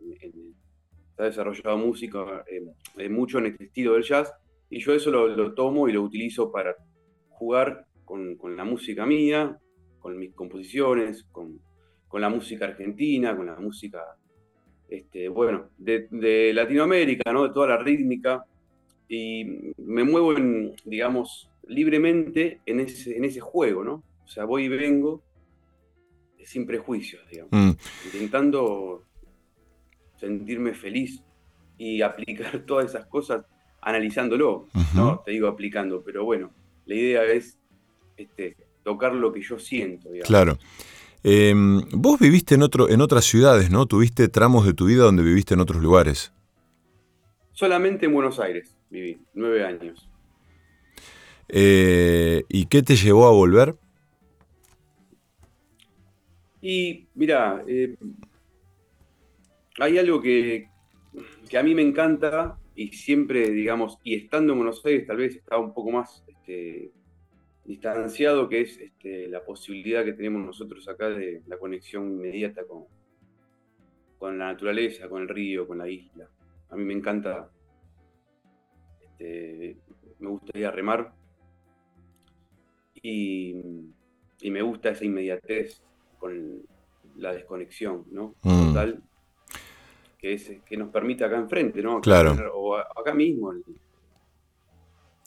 está 1.11 1.23
desarrollado 1.25 1.77
música, 1.77 2.43
eh, 2.97 3.09
mucho 3.09 3.39
en 3.39 3.47
este 3.47 3.65
estilo 3.65 3.93
del 3.93 4.03
jazz, 4.03 4.33
y 4.69 4.79
yo 4.79 4.93
eso 4.93 5.11
lo, 5.11 5.53
tomo 5.53 5.87
y 5.87 5.93
lo 5.93 6.01
utilizo 6.01 6.51
para 6.51 6.75
jugar 7.29 7.85
con 8.03 8.57
la 8.57 8.63
música 8.65 9.05
mía, 9.05 9.59
con 9.99 10.17
mis 10.17 10.33
composiciones, 10.33 11.23
con, 11.31 11.59
la 12.13 12.29
música 12.29 12.65
argentina, 12.65 13.35
con 13.35 13.45
la 13.45 13.55
música, 13.55 14.03
este, 14.87 15.29
bueno, 15.29 15.69
de, 15.77 16.51
Latinoamérica, 16.53 17.31
¿no? 17.31 17.47
De 17.47 17.53
toda 17.53 17.67
la 17.67 17.77
rítmica. 17.77 18.43
Y 19.07 19.73
me 19.77 20.03
muevo, 20.03 20.35
en, 20.35 20.75
digamos, 20.85 21.49
libremente 21.67 22.61
en 22.65 22.79
ese, 22.79 23.15
en 23.15 23.25
ese 23.25 23.39
juego, 23.39 23.83
¿no? 23.83 24.03
O 24.23 24.27
sea, 24.27 24.45
voy 24.45 24.65
y 24.65 24.67
vengo 24.67 25.23
sin 26.43 26.65
prejuicios, 26.65 27.21
digamos. 27.29 27.51
Mm. 27.51 27.71
Intentando 28.05 29.05
sentirme 30.15 30.73
feliz 30.73 31.23
y 31.77 32.01
aplicar 32.01 32.59
todas 32.65 32.89
esas 32.89 33.05
cosas 33.05 33.45
analizándolo, 33.81 34.67
¿no? 34.93 35.21
Te 35.25 35.31
digo 35.31 35.47
aplicando, 35.47 36.03
pero 36.03 36.25
bueno, 36.25 36.51
la 36.85 36.95
idea 36.95 37.23
es 37.23 37.59
este, 38.17 38.57
tocar 38.83 39.13
lo 39.13 39.31
que 39.31 39.41
yo 39.41 39.59
siento. 39.59 40.09
Digamos. 40.09 40.27
Claro. 40.27 40.57
Em, 41.23 41.81
vos 41.91 42.19
viviste 42.19 42.55
en, 42.55 42.63
otro, 42.63 42.89
en 42.89 43.01
otras 43.01 43.25
ciudades, 43.25 43.69
¿no? 43.69 43.85
Tuviste 43.85 44.29
tramos 44.29 44.65
de 44.65 44.73
tu 44.73 44.85
vida 44.85 45.03
donde 45.03 45.23
viviste 45.23 45.53
en 45.53 45.59
otros 45.59 45.81
lugares. 45.81 46.31
Solamente 47.51 48.05
en 48.05 48.13
Buenos 48.13 48.39
Aires 48.39 48.75
viví, 48.89 49.19
nueve 49.33 49.65
años. 49.65 50.09
Eh, 51.47 52.43
¿Y 52.47 52.67
qué 52.67 52.83
te 52.83 52.95
llevó 52.95 53.27
a 53.27 53.31
volver? 53.31 53.75
Y 56.61 57.07
mira, 57.15 57.63
eh, 57.67 57.95
hay 59.79 59.97
algo 59.97 60.21
que, 60.21 60.67
que, 61.49 61.57
a 61.57 61.63
mí 61.63 61.73
me 61.73 61.81
encanta 61.81 62.59
y 62.75 62.89
siempre, 62.89 63.49
digamos, 63.49 63.97
y 64.03 64.15
estando 64.15 64.53
en 64.53 64.59
Buenos 64.59 64.85
Aires 64.85 65.07
tal 65.07 65.17
vez 65.17 65.35
estaba 65.35 65.61
un 65.61 65.73
poco 65.73 65.91
más 65.91 66.23
este, 66.27 66.91
distanciado, 67.69 68.49
que 68.49 68.61
es 68.61 68.79
este, 68.79 69.27
la 69.27 69.43
posibilidad 69.45 70.03
que 70.03 70.13
tenemos 70.13 70.43
nosotros 70.43 70.87
acá 70.87 71.07
de 71.09 71.43
la 71.45 71.59
conexión 71.59 72.07
inmediata 72.07 72.63
con, 72.65 72.85
con 74.17 74.39
la 74.39 74.47
naturaleza, 74.47 75.07
con 75.07 75.21
el 75.21 75.29
río, 75.29 75.67
con 75.67 75.77
la 75.77 75.87
isla. 75.87 76.27
A 76.71 76.75
mí 76.75 76.83
me 76.83 76.95
encanta, 76.95 77.47
este, 79.03 79.77
me 80.17 80.29
gustaría 80.29 80.71
remar 80.71 81.13
y, 83.03 83.61
me 84.45 84.61
gusta 84.63 84.89
esa 84.89 85.05
inmediatez 85.05 85.83
con 86.17 86.63
la 87.17 87.33
desconexión, 87.33 88.05
¿no? 88.09 88.33
Mm. 88.41 88.67
Total, 88.69 89.03
que, 90.17 90.33
es, 90.33 90.53
que 90.65 90.75
nos 90.75 90.89
permite 90.89 91.23
acá 91.23 91.37
enfrente, 91.37 91.83
¿no? 91.83 92.01
Claro. 92.01 92.35
O 92.55 92.75
acá 92.75 93.13
mismo, 93.13 93.51
el, 93.51 93.63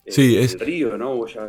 sí, 0.09 0.37
es... 0.37 0.59
río, 0.59 0.99
¿no? 0.99 1.25
ya 1.27 1.47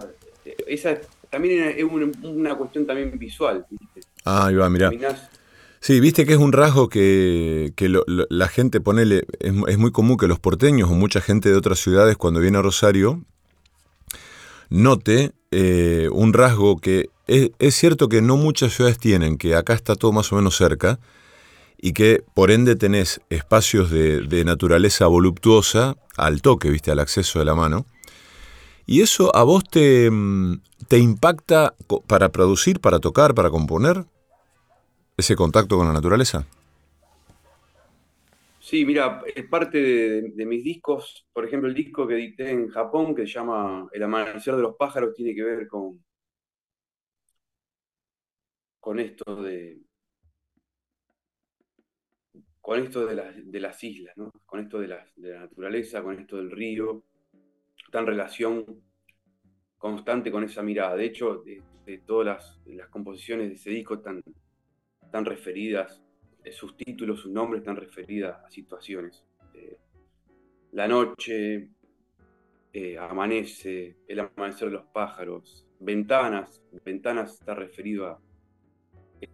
esa 0.67 0.97
también 1.29 1.73
es 1.77 1.83
una, 1.83 2.55
cuestión 2.55 2.85
también 2.85 3.17
visual. 3.17 3.65
Ah, 4.25 4.47
ahí 4.47 4.55
va, 4.55 4.69
mirá. 4.69 4.91
Sí, 5.79 5.99
viste 5.99 6.25
que 6.25 6.33
es 6.33 6.39
un 6.39 6.53
rasgo 6.53 6.87
que, 6.87 7.73
la 8.05 8.47
gente 8.47 8.79
ponele, 8.79 9.25
es, 9.39 9.53
es, 9.67 9.77
muy 9.77 9.91
común 9.91 10.17
que 10.17 10.27
los 10.27 10.39
porteños 10.39 10.89
o 10.89 10.93
mucha 10.93 11.21
gente 11.21 11.49
de 11.49 11.55
otras 11.55 11.79
ciudades 11.79 12.15
cuando 12.17 12.39
viene 12.39 12.57
a 12.57 12.61
Rosario 12.61 13.23
note 14.69 15.33
eh, 15.51 16.09
un 16.11 16.33
rasgo 16.33 16.77
que 16.77 17.09
es, 17.27 17.75
cierto 17.75 18.09
que 18.09 18.21
no 18.21 18.37
muchas 18.37 18.73
ciudades 18.73 18.97
tienen, 18.97 19.37
que 19.37 19.55
acá 19.55 19.73
está 19.73 19.95
todo 19.95 20.11
más 20.11 20.31
o 20.33 20.35
menos 20.35 20.57
cerca 20.57 20.99
y 21.77 21.93
que 21.93 22.23
por 22.33 22.49
ende 22.49 22.75
tenés 22.75 23.21
espacios 23.29 23.91
de, 23.91 24.21
de 24.21 24.43
naturaleza 24.43 25.05
voluptuosa 25.05 25.95
al 26.17 26.41
toque, 26.41 26.69
viste, 26.69 26.91
al 26.91 26.99
acceso 26.99 27.39
de 27.39 27.45
la 27.45 27.55
mano. 27.55 27.85
¿Y 28.85 29.01
eso 29.01 29.35
a 29.35 29.43
vos 29.43 29.63
te, 29.63 30.09
mm, 30.11 30.61
te 30.87 30.99
impacta 30.99 31.75
para 32.07 32.29
producir, 32.29 32.79
para 32.79 32.99
tocar, 32.99 33.33
para 33.33 33.49
componer? 33.49 34.05
¿Ese 35.15 35.35
contacto 35.35 35.77
con 35.77 35.87
la 35.87 35.93
naturaleza? 35.93 36.45
Sí, 38.59 38.85
mira, 38.85 39.21
es 39.35 39.45
parte 39.47 39.77
de, 39.79 40.45
mis 40.45 40.63
discos. 40.63 41.27
Por 41.33 41.45
ejemplo, 41.45 41.69
el 41.69 41.75
disco 41.75 42.07
que 42.07 42.15
edité 42.15 42.49
en 42.49 42.69
Japón, 42.69 43.13
que 43.13 43.27
se 43.27 43.33
llama 43.33 43.87
El 43.91 44.03
amanecer 44.03 44.55
de 44.55 44.61
los 44.61 44.75
pájaros, 44.75 45.13
tiene 45.13 45.35
que 45.35 45.43
ver 45.43 45.67
con, 45.67 46.03
con 48.79 48.99
esto 48.99 49.41
de 49.43 49.79
con 52.61 52.79
esto 52.79 53.05
de, 53.05 53.43
de 53.43 53.59
las 53.59 53.83
islas, 53.83 54.15
¿no? 54.15 54.31
con 54.45 54.61
esto 54.61 54.79
de 54.79 54.87
la, 54.87 55.05
de 55.17 55.33
la 55.33 55.39
naturaleza, 55.41 56.01
con 56.01 56.17
esto 56.17 56.37
del 56.37 56.49
río, 56.49 57.03
está 57.93 57.99
en 57.99 58.07
relación 58.07 58.65
constante 59.77 60.31
con 60.31 60.43
esa 60.43 60.63
mirada. 60.63 60.95
De 60.95 61.05
hecho, 61.05 61.43
de, 61.85 61.99
todas 61.99 62.57
las, 62.65 62.87
composiciones 62.89 63.49
de 63.49 63.53
ese 63.53 63.69
disco 63.69 63.93
están, 63.93 64.23
referidas, 65.25 66.01
eh, 66.43 66.51
sus 66.51 66.75
títulos, 66.75 67.19
sus 67.19 67.31
nombres 67.31 67.61
están 67.61 67.75
referidas 67.75 68.43
a 68.43 68.49
situaciones. 68.49 69.23
Eh, 69.53 69.77
la 70.71 70.87
noche, 70.87 71.69
amanece, 72.99 73.97
el 74.07 74.21
amanecer 74.21 74.69
de 74.69 74.73
los 74.73 74.85
pájaros, 74.85 75.67
ventanas, 75.79 76.63
ventanas 76.83 77.35
está 77.35 77.53
referido 77.53 78.07
a 78.07 78.19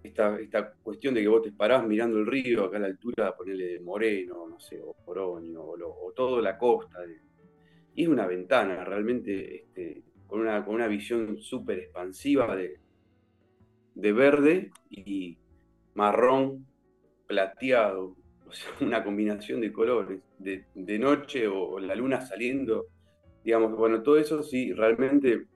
esta, 0.04 0.74
cuestión 0.84 1.14
de 1.14 1.22
que 1.22 1.30
vos 1.30 1.44
te 1.44 1.54
parás 1.54 1.88
mirando 1.88 2.18
el 2.18 2.28
río 2.28 2.66
acá 2.66 2.76
a 2.76 2.82
la 2.82 2.88
altura, 2.88 3.38
ponerle 3.38 3.68
de 3.68 3.80
Moreno, 3.80 4.50
no 4.50 4.60
sé, 4.60 4.82
o 4.82 4.94
Poroño, 5.06 5.62
o, 5.62 6.08
o 6.08 6.12
toda 6.12 6.42
la 6.42 6.58
costa. 6.58 7.00
Y 8.00 8.04
es 8.04 8.08
una 8.08 8.26
ventana 8.26 8.86
realmente 8.86 9.58
este, 9.58 10.04
con, 10.26 10.40
una, 10.40 10.64
con 10.64 10.76
una 10.76 10.88
visión 10.88 11.38
súper 11.38 11.80
expansiva 11.80 12.56
de, 12.56 12.80
de 13.94 14.14
verde 14.14 14.72
y 14.90 15.38
marrón 15.96 16.66
plateado, 17.28 18.16
o 18.48 18.54
sea, 18.54 18.72
una 18.80 19.04
combinación 19.04 19.60
de 19.60 19.74
colores, 19.74 20.22
de, 20.38 20.98
noche 20.98 21.46
o, 21.50 21.78
la 21.78 21.94
luna 21.94 22.22
saliendo, 22.22 22.86
digamos, 23.44 23.76
bueno, 23.76 24.02
todo 24.02 24.18
eso 24.18 24.44
sí, 24.44 24.72
realmente 24.72 25.48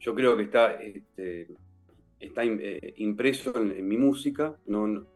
yo 0.00 0.14
creo 0.14 0.38
que 0.38 0.44
está 0.44 0.72
este, 0.82 1.48
está 2.20 2.42
eh, 2.42 2.94
impreso 2.96 3.52
en, 3.60 3.86
mi 3.86 3.98
música, 3.98 4.58
no, 4.64 5.06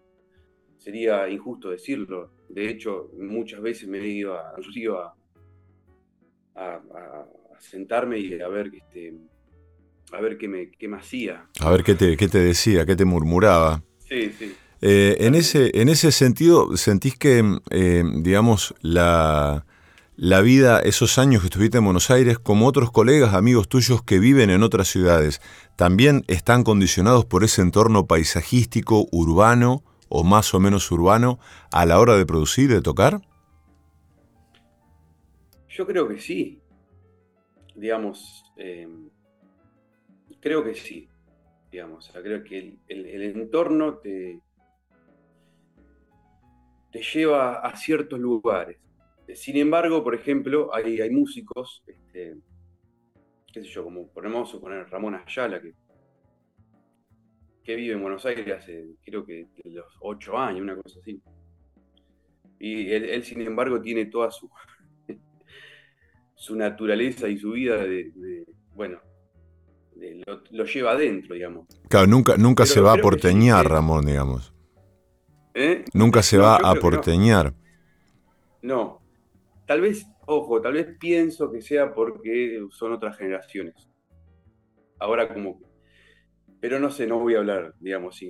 sería 0.76 1.26
injusto 1.30 1.70
decirlo. 1.70 2.32
De 2.50 2.68
hecho, 2.68 3.10
muchas 3.18 3.62
veces 3.62 3.88
me 3.88 3.98
he 3.98 4.08
ido 4.08 4.34
a, 4.34 4.54
a, 6.59 6.81
sentarme 7.61 8.18
y 8.18 8.40
a 8.40 8.49
ver, 8.49 8.71
este, 8.73 9.14
a 10.12 10.21
ver 10.21 10.38
qué 10.38 10.49
me, 10.49 10.71
qué 10.71 10.88
me 10.88 10.97
hacía. 10.97 11.49
A 11.61 11.71
ver 11.71 11.83
qué 11.83 11.94
te, 11.94 12.16
qué 12.16 12.29
te 12.29 12.38
decía, 12.38 12.87
qué 12.87 12.97
te 12.97 13.05
murmuraba. 13.05 13.83
Sí, 14.09 14.33
sí. 14.38 14.55
Eh, 14.81 15.16
en, 15.21 15.35
ese, 15.35 15.73
en 15.75 15.88
ese 15.88 16.12
sentido, 16.12 16.77
¿sentís 16.77 17.16
que, 17.16 17.42
eh, 17.71 18.05
digamos, 18.23 18.75
la, 18.81 19.66
la 20.16 20.40
vida, 20.40 20.81
esos 20.81 21.18
años 21.18 21.42
que 21.42 21.47
estuviste 21.47 21.79
en 21.79 21.85
Buenos 21.85 22.11
Aires, 22.11 22.38
como 22.38 22.66
otros 22.66 22.92
colegas, 22.92 23.35
amigos 23.35 23.68
tuyos 23.68 24.03
que 24.03 24.18
viven 24.18 24.51
en 24.51 24.62
otras 24.62 24.88
ciudades, 24.88 25.40
también 25.77 26.25
están 26.29 26.62
condicionados 26.64 27.25
por 27.25 27.42
ese 27.42 27.62
entorno 27.62 28.07
paisajístico, 28.07 29.09
urbano 29.11 29.83
o 30.09 30.25
más 30.25 30.55
o 30.55 30.61
menos 30.61 30.90
urbano 30.90 31.38
a 31.71 31.87
la 31.87 31.99
hora 31.99 32.16
de 32.16 32.27
producir, 32.27 32.71
de 32.71 32.81
tocar? 32.81 33.21
Yo 35.78 35.86
creo 35.86 36.08
que 36.08 36.18
sí. 36.18 36.60
Digamos, 37.76 38.44
em, 38.56 39.08
creo 40.40 40.64
que 40.64 40.74
sí. 40.74 41.08
Digamos, 41.70 42.10
creo 42.12 42.42
que 42.42 42.78
el, 42.88 43.22
entorno 43.22 43.98
te, 43.98 44.40
te 46.90 47.02
lleva 47.02 47.60
a 47.60 47.76
ciertos 47.76 48.18
lugares 48.18 48.78
sin 49.34 49.56
embargo, 49.56 50.02
por 50.02 50.14
ejemplo, 50.14 50.74
hay, 50.74 51.00
hay 51.00 51.10
músicos, 51.10 51.82
este, 51.86 52.36
qué 53.52 53.62
sé 53.62 53.68
yo, 53.68 53.84
como 53.84 54.08
ponemos 54.08 54.50
suponer 54.50 54.88
Ramón 54.88 55.14
Ayala, 55.14 55.60
que, 55.60 55.74
que 57.62 57.76
vive 57.76 57.94
en 57.94 58.02
Buenos 58.02 58.24
Aires 58.24 58.50
hace, 58.56 58.86
creo 59.04 59.26
que 59.26 59.48
los 59.64 59.96
ocho 60.00 60.38
años, 60.38 60.62
una 60.62 60.76
cosa 60.76 60.98
así. 61.00 61.20
Y 62.58 62.90
él, 62.90 63.22
sin 63.22 63.42
embargo, 63.42 63.80
tiene 63.80 64.06
toda 64.06 64.30
su, 64.30 64.50
su 66.38 66.55
naturaleza 66.55 67.29
y 67.29 67.37
su 67.37 67.51
vida 67.51 67.77
de, 67.77 68.44
bueno, 68.74 69.01
lo, 70.51 70.64
lleva 70.64 70.92
adentro, 70.92 71.35
digamos. 71.35 71.66
Claro, 71.88 72.07
nunca, 72.07 72.37
nunca 72.37 72.64
se 72.64 72.81
va 72.81 72.92
a 72.92 72.98
porteñar, 72.98 73.68
Ramón, 73.68 74.07
digamos. 74.07 74.55
¿Eh? 75.55 75.85
Nunca 75.92 76.22
se 76.22 76.38
va 76.38 76.57
a 76.57 76.74
porteñar. 76.77 77.53
no, 78.62 79.03
Tal 79.66 79.83
vez, 79.83 80.07
ojo, 80.24 80.62
tal 80.62 80.72
vez 80.72 80.96
pienso 80.98 81.53
que 81.53 81.61
sea 81.61 81.92
porque 81.92 82.66
son 82.70 82.92
otras 82.92 83.18
generaciones. 83.18 83.74
Ahora 84.98 85.29
como... 85.29 85.61
Pero 86.59 86.81
no 86.81 86.90
sé, 86.90 87.07
no 87.07 87.18
voy 87.18 87.35
a 87.35 87.38
hablar, 87.38 87.74
digamos, 87.79 88.18
ah, 88.22 88.27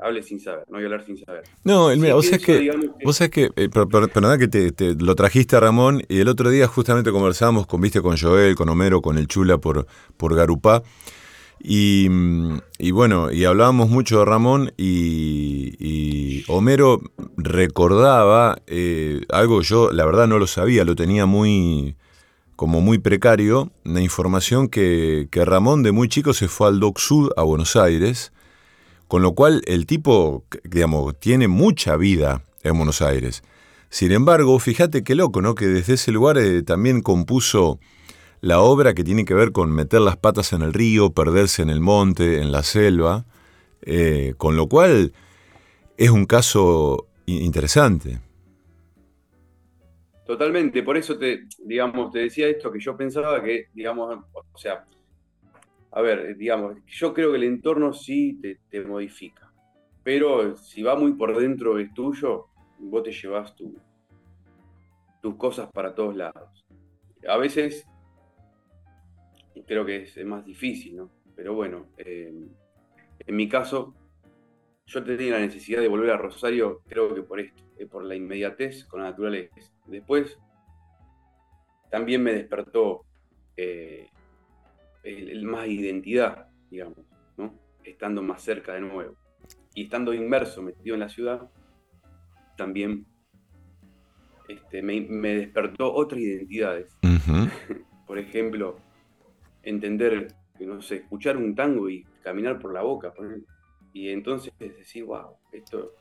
hable 0.00 0.22
sin 0.22 0.40
saber, 0.40 0.64
no 0.68 0.76
voy 0.76 0.82
a 0.82 0.86
hablar 0.86 1.04
sin 1.04 1.18
saber. 1.18 1.44
No, 1.64 1.88
mira, 1.96 2.14
vos, 2.14 2.26
sabés 2.26 2.44
que, 2.44 2.70
vos 3.04 3.16
sabés 3.16 3.30
que, 3.30 3.50
eh, 3.56 3.68
perdona 3.68 4.38
que 4.38 4.48
te, 4.48 4.94
lo 4.94 5.14
trajiste 5.14 5.56
a 5.56 5.60
Ramón 5.60 6.02
y 6.08 6.20
el 6.20 6.28
otro 6.28 6.50
día 6.50 6.66
justamente 6.66 7.12
conversamos 7.12 7.66
con, 7.66 7.80
viste, 7.80 8.00
con 8.00 8.16
Joel, 8.16 8.54
con 8.54 8.68
Homero, 8.68 9.02
con 9.02 9.18
el 9.18 9.28
Chula 9.28 9.58
por, 9.58 9.86
por 10.16 10.34
Garupá 10.34 10.82
y, 11.58 12.90
bueno, 12.92 13.32
y 13.32 13.44
hablábamos 13.44 13.88
mucho 13.88 14.20
de 14.20 14.24
Ramón 14.24 14.72
y, 14.76 16.44
Homero 16.48 17.00
recordaba 17.36 18.58
eh, 18.66 19.22
algo 19.30 19.62
yo, 19.62 19.90
la 19.90 20.04
verdad 20.04 20.28
no 20.28 20.38
lo 20.38 20.46
sabía, 20.46 20.84
lo 20.84 20.94
tenía 20.94 21.26
muy 21.26 21.96
como 22.54 22.80
muy 22.80 22.98
precario, 22.98 23.70
una 23.84 24.00
información 24.00 24.68
que, 24.68 25.28
que 25.30 25.44
Ramón 25.44 25.82
de 25.82 25.92
muy 25.92 26.08
chico 26.08 26.32
se 26.32 26.48
fue 26.48 26.68
al 26.68 26.80
Doc 26.80 26.98
Sud 26.98 27.30
a 27.36 27.42
Buenos 27.42 27.76
Aires, 27.76 28.32
con 29.08 29.22
lo 29.22 29.34
cual 29.34 29.62
el 29.66 29.86
tipo, 29.86 30.44
digamos, 30.64 31.18
tiene 31.18 31.48
mucha 31.48 31.96
vida 31.96 32.42
en 32.62 32.76
Buenos 32.76 33.02
Aires. 33.02 33.42
Sin 33.88 34.12
embargo, 34.12 34.58
fíjate 34.58 35.04
qué 35.04 35.14
loco, 35.14 35.40
¿no? 35.40 35.54
Que 35.54 35.66
desde 35.66 35.94
ese 35.94 36.12
lugar 36.12 36.38
eh, 36.38 36.62
también 36.62 37.02
compuso 37.02 37.78
la 38.40 38.60
obra 38.60 38.94
que 38.94 39.04
tiene 39.04 39.24
que 39.24 39.34
ver 39.34 39.52
con 39.52 39.70
meter 39.72 40.00
las 40.00 40.16
patas 40.16 40.52
en 40.52 40.62
el 40.62 40.72
río, 40.72 41.10
perderse 41.10 41.62
en 41.62 41.70
el 41.70 41.80
monte, 41.80 42.40
en 42.40 42.52
la 42.52 42.62
selva, 42.62 43.24
eh, 43.82 44.34
con 44.36 44.56
lo 44.56 44.68
cual 44.68 45.12
es 45.96 46.10
un 46.10 46.26
caso 46.26 47.06
interesante. 47.26 48.20
Totalmente, 50.26 50.82
por 50.82 50.96
eso 50.96 51.16
te, 51.16 51.44
digamos, 51.64 52.10
te 52.10 52.18
decía 52.18 52.48
esto, 52.48 52.72
que 52.72 52.80
yo 52.80 52.96
pensaba 52.96 53.42
que, 53.42 53.66
digamos, 53.72 54.18
o 54.32 54.58
sea, 54.58 54.84
a 55.96 56.02
ver, 56.02 56.36
digamos, 56.36 56.76
yo 56.88 57.14
creo 57.14 57.30
que 57.30 57.38
el 57.38 57.44
entorno 57.44 57.94
sí 57.94 58.38
te, 58.70 58.80
modifica, 58.82 59.50
pero 60.04 60.54
si 60.58 60.82
va 60.82 60.94
muy 60.94 61.14
por 61.14 61.34
dentro 61.34 61.78
es 61.78 61.94
tuyo, 61.94 62.48
vos 62.80 63.02
te 63.02 63.12
llevas 63.12 63.56
tu, 63.56 63.74
tus 65.22 65.36
cosas 65.36 65.70
para 65.72 65.94
todos 65.94 66.14
lados. 66.14 66.66
A 67.26 67.38
veces 67.38 67.88
creo 69.66 69.86
que 69.86 70.02
es, 70.02 70.22
más 70.26 70.44
difícil, 70.44 70.96
¿no? 70.96 71.10
Pero 71.34 71.54
bueno, 71.54 71.86
eh, 71.96 72.30
en 73.20 73.34
mi 73.34 73.48
caso, 73.48 73.94
yo 74.84 75.02
tenía 75.02 75.32
la 75.32 75.40
necesidad 75.40 75.80
de 75.80 75.88
volver 75.88 76.10
a 76.10 76.18
Rosario, 76.18 76.82
creo 76.86 77.14
que 77.14 77.22
por 77.22 77.40
esto, 77.40 77.62
eh, 77.78 77.86
por 77.86 78.04
la 78.04 78.14
inmediatez 78.14 78.84
con 78.84 79.00
la 79.00 79.12
naturaleza. 79.12 79.54
Después, 79.86 80.38
también 81.90 82.22
me 82.22 82.34
despertó 82.34 83.06
eh, 83.56 84.10
el, 85.06 85.44
más 85.44 85.68
identidad, 85.68 86.48
digamos, 86.70 86.98
¿no? 87.36 87.54
Estando 87.84 88.22
más 88.22 88.42
cerca 88.42 88.74
de 88.74 88.80
nuevo. 88.80 89.16
Y 89.74 89.84
estando 89.84 90.12
inmerso, 90.12 90.62
metido 90.62 90.94
en 90.94 91.00
la 91.00 91.08
ciudad, 91.08 91.48
también 92.56 93.06
este, 94.48 94.82
me, 94.82 95.00
despertó 95.36 95.92
otras 95.92 96.20
identidades. 96.20 96.96
por 98.06 98.18
ejemplo, 98.18 98.78
entender, 99.62 100.34
no 100.60 100.80
sé, 100.82 100.96
escuchar 100.96 101.36
un 101.36 101.54
tango 101.54 101.88
y 101.88 102.04
caminar 102.22 102.58
por 102.58 102.72
la 102.72 102.82
boca. 102.82 103.12
y 103.92 104.08
entonces 104.08 104.52
decir, 104.58 105.04
wow, 105.04 105.36
esto 105.52 105.92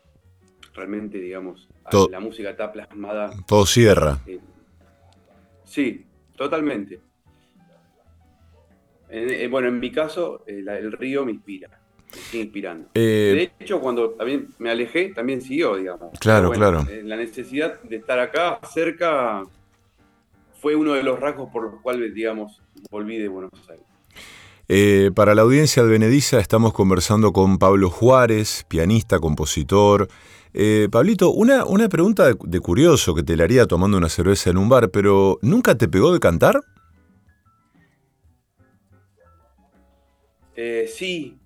realmente, 0.74 1.20
digamos, 1.20 1.70
la 2.10 2.20
música 2.20 2.52
está 2.52 2.72
plasmada. 2.72 3.32
Todo 3.48 3.66
cierra. 3.66 4.20
sí, 5.64 6.06
totalmente. 6.36 7.00
Bueno, 9.50 9.68
en 9.68 9.80
mi 9.80 9.92
caso, 9.92 10.44
el, 10.48 10.92
río 10.92 11.26
me 11.26 11.32
inspira, 11.32 11.70
me 12.14 12.22
sigue 12.22 12.44
inspirando. 12.44 12.90
Eh, 12.94 13.52
de 13.58 13.64
hecho, 13.64 13.80
cuando 13.80 14.12
también 14.12 14.50
me 14.60 14.70
alejé, 14.70 15.14
también 15.14 15.42
siguió, 15.42 15.76
digamos. 15.76 16.18
Claro, 16.20 16.52
claro. 16.52 16.86
Eh, 16.90 17.02
la 17.04 17.16
necesidad 17.16 17.82
de 17.82 17.96
estar 17.98 18.20
acá, 18.20 18.60
cerca, 18.74 19.44
fue 20.60 20.76
uno 20.76 20.94
de 20.94 21.04
los 21.04 21.20
rasgos 21.20 21.50
por 21.52 21.64
los 21.64 21.82
cuales, 21.82 22.14
digamos, 22.14 22.62
volví 22.90 23.18
de 23.18 23.28
Buenos 23.28 23.52
Aires. 23.70 23.86
Eh, 24.68 25.12
para 25.14 25.36
la 25.36 25.44
audiencia 25.44 25.84
de 25.84 25.90
Benediza 25.90 26.40
estamos 26.40 26.74
conversando 26.74 27.32
con 27.34 27.60
Pablo 27.60 27.90
Juárez, 27.90 28.66
pianista, 28.68 29.20
compositor. 29.20 30.08
Eh, 30.54 30.88
Pablito, 30.92 31.30
una, 31.32 31.66
una 31.66 31.88
pregunta 31.88 32.32
de, 32.34 32.60
curioso 32.62 33.14
que 33.14 33.22
te 33.22 33.36
le 33.36 33.44
haría 33.44 33.68
tomando 33.68 33.98
una 33.98 34.10
cerveza 34.10 34.50
en 34.50 34.58
un 34.58 34.70
bar, 34.70 34.90
pero 34.90 35.38
¿nunca 35.42 35.76
te 35.76 35.88
pegó 35.88 36.14
de 36.14 36.20
cantar? 36.20 36.62
Eh, 40.56 40.88
sí. 40.88 41.38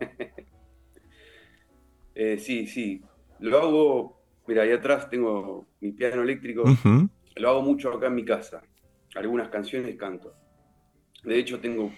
sí, 2.38 2.66
sí. 2.66 3.02
Lo 3.38 3.58
hago, 3.58 4.20
mira, 4.46 4.62
ahí 4.62 4.72
atrás 4.72 5.08
tengo 5.08 5.66
mi 5.80 5.92
piano 5.92 6.22
eléctrico. 6.22 6.64
Lo 7.36 7.48
hago 7.48 7.62
mucho 7.62 7.92
acá 7.92 8.06
en 8.06 8.14
mi 8.14 8.24
casa. 8.24 8.62
Algunas 9.14 9.48
canciones 9.48 9.96
canto. 9.96 10.34
De 11.24 11.38
hecho, 11.38 11.60
tengo 11.60 11.92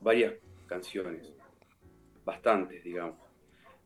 varias 0.00 0.34
canciones, 0.66 1.32
bastantes, 2.24 2.82
digamos. 2.82 3.18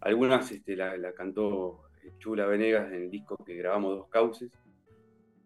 algunas 0.01 0.51
este, 0.53 0.77
la, 0.77 1.13
cantó 1.13 1.83
Chula 2.19 2.47
Venegas 2.47 2.93
en 2.93 3.05
el 3.05 3.11
disco 3.11 3.37
que 3.45 3.55
grabamos 3.55 3.97
Dos 3.97 4.09
Cauces. 4.09 4.51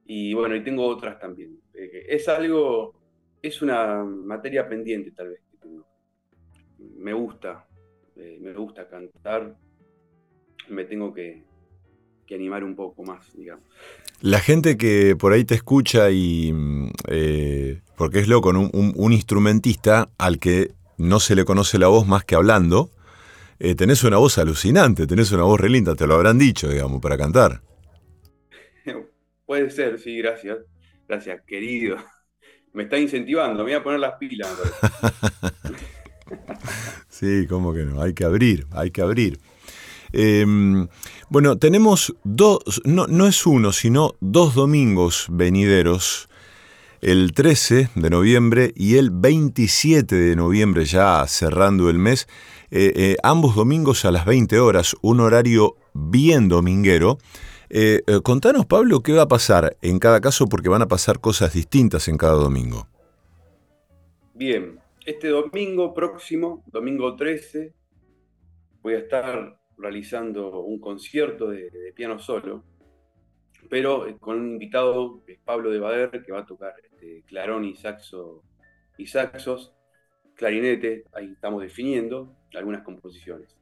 Y 0.05 0.35
bueno, 0.35 0.57
y 0.57 0.63
tengo 0.63 0.87
otras 0.87 1.19
también. 1.19 1.61
Eh, 1.75 2.07
es 2.09 2.29
algo, 2.29 2.95
es 3.41 3.63
una 3.63 4.05
materia 4.05 4.69
pendiente 4.69 5.13
tal 5.13 5.31
vez. 5.31 5.41
Me 7.03 7.13
gusta, 7.13 7.67
eh, 8.17 8.39
me 8.41 8.53
gusta 8.53 8.89
cantar, 8.89 9.57
me 10.69 10.85
tengo 10.85 11.13
que, 11.13 11.43
animar 12.33 12.65
un 12.65 12.75
poco 12.75 13.05
más, 13.05 13.37
digamos. 13.37 13.63
La 14.23 14.41
gente 14.41 14.79
que 14.79 15.15
por 15.17 15.35
ahí 15.35 15.45
te 15.45 15.55
escucha 15.55 16.11
y, 16.11 16.51
mm, 16.51 16.89
eh, 17.09 17.83
porque 17.95 18.21
es 18.21 18.29
loco, 18.29 18.49
un, 18.49 18.71
un, 18.73 19.13
instrumentista 19.13 20.09
al 20.17 20.39
que 20.39 20.71
no 20.97 21.21
se 21.21 21.37
le 21.37 21.45
conoce 21.45 21.79
la 21.79 21.89
voz 21.89 22.07
más 22.07 22.25
que 22.25 22.35
hablando, 22.35 22.91
eh, 23.59 23.75
tenés 23.75 24.03
una 24.03 24.17
voz 24.17 24.39
alucinante, 24.39 25.07
tenés 25.07 25.31
una 25.33 25.43
voz 25.43 25.61
relinda, 25.61 25.95
te 25.95 26.07
lo 26.07 26.15
habrán 26.15 26.39
dicho, 26.39 26.71
digamos, 26.71 27.03
para 27.03 27.19
cantar. 27.19 27.61
Puede 29.45 29.69
ser, 29.71 29.99
sí, 29.99 30.17
gracias. 30.17 30.59
Gracias, 31.07 31.43
querido. 31.47 31.99
Me 32.73 32.85
está 32.85 32.99
incentivando, 32.99 33.65
me 33.65 33.65
voy 33.65 33.75
a 33.75 33.83
poner 33.83 34.01
las 34.01 34.15
pilas. 34.15 34.49
sí, 37.09 37.47
cómo 37.49 37.73
que 37.73 37.85
no, 37.85 38.03
hay 38.03 38.15
que 38.15 38.25
abrir, 38.25 38.67
hay 38.71 38.91
que 38.91 39.03
abrir. 39.03 39.41
Em, 40.13 40.89
bueno, 41.31 41.57
tenemos 41.57 42.15
dos, 42.25 42.83
no, 42.85 43.07
no 43.07 43.27
es 43.27 43.47
uno, 43.47 43.73
sino 43.73 44.15
dos 44.21 44.55
domingos 44.55 45.27
venideros 45.31 46.29
el 47.03 47.33
13 47.33 47.91
de 47.97 48.11
noviembre 48.11 48.73
y 48.77 48.97
el 48.97 49.11
27 49.11 50.15
de 50.15 50.37
noviembre, 50.37 50.85
ya 50.85 51.27
cerrando 51.27 51.91
el 51.91 51.99
mes, 51.99 52.29
eh, 52.71 52.93
eh, 52.95 53.17
ambos 53.25 53.57
domingos 53.57 54.05
a 54.05 54.13
las 54.13 54.25
20 54.25 54.61
horas, 54.61 54.95
un 55.03 55.21
horario 55.21 55.77
bien 55.95 56.49
dominguero. 56.49 57.19
Eh, 57.71 58.03
contanos, 58.23 58.67
Pablo, 58.67 59.03
qué 59.03 59.13
va 59.13 59.23
a 59.23 59.29
pasar 59.29 59.77
en 59.83 59.99
cada 59.99 60.21
caso, 60.21 60.47
porque 60.47 60.69
van 60.69 60.83
a 60.83 60.89
pasar 60.89 61.21
cosas 61.21 61.53
distintas 61.53 62.07
en 62.07 62.17
cada 62.17 62.35
domingo. 62.35 62.87
Bien, 64.35 64.79
este 65.05 65.29
domingo 65.29 65.95
próximo, 65.95 66.63
domingo 66.67 67.17
13, 67.17 67.75
voy 68.83 68.95
a 68.95 68.99
estar 68.99 69.61
realizando 69.77 70.61
un 70.61 70.79
concierto 70.79 71.49
de, 71.51 71.93
piano 71.95 72.19
solo, 72.19 72.65
pero 73.69 74.19
con 74.19 74.39
un 74.39 74.53
invitado, 74.53 75.23
Pablo 75.45 75.71
de 75.71 75.81
Bader, 75.81 76.23
que 76.23 76.33
va 76.33 76.41
a 76.41 76.47
tocar 76.47 76.75
este, 76.85 77.23
clarón 77.27 77.65
y 77.65 77.75
saxo 77.75 78.43
y 78.97 79.07
saxos, 79.07 79.75
clarinete, 80.35 81.05
ahí 81.13 81.33
estamos 81.33 81.63
definiendo 81.63 82.37
algunas 82.55 82.83
composiciones. 82.83 83.57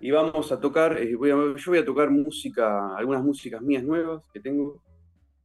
Y 0.00 0.10
vamos 0.10 0.50
a 0.50 0.58
tocar, 0.58 0.98
eh, 0.98 1.12
yo 1.12 1.18
voy 1.18 1.78
a 1.78 1.84
tocar 1.84 2.10
música, 2.10 2.96
algunas 2.96 3.22
músicas 3.22 3.62
mías 3.62 3.84
nuevas 3.84 4.24
que 4.32 4.40
tengo, 4.40 4.82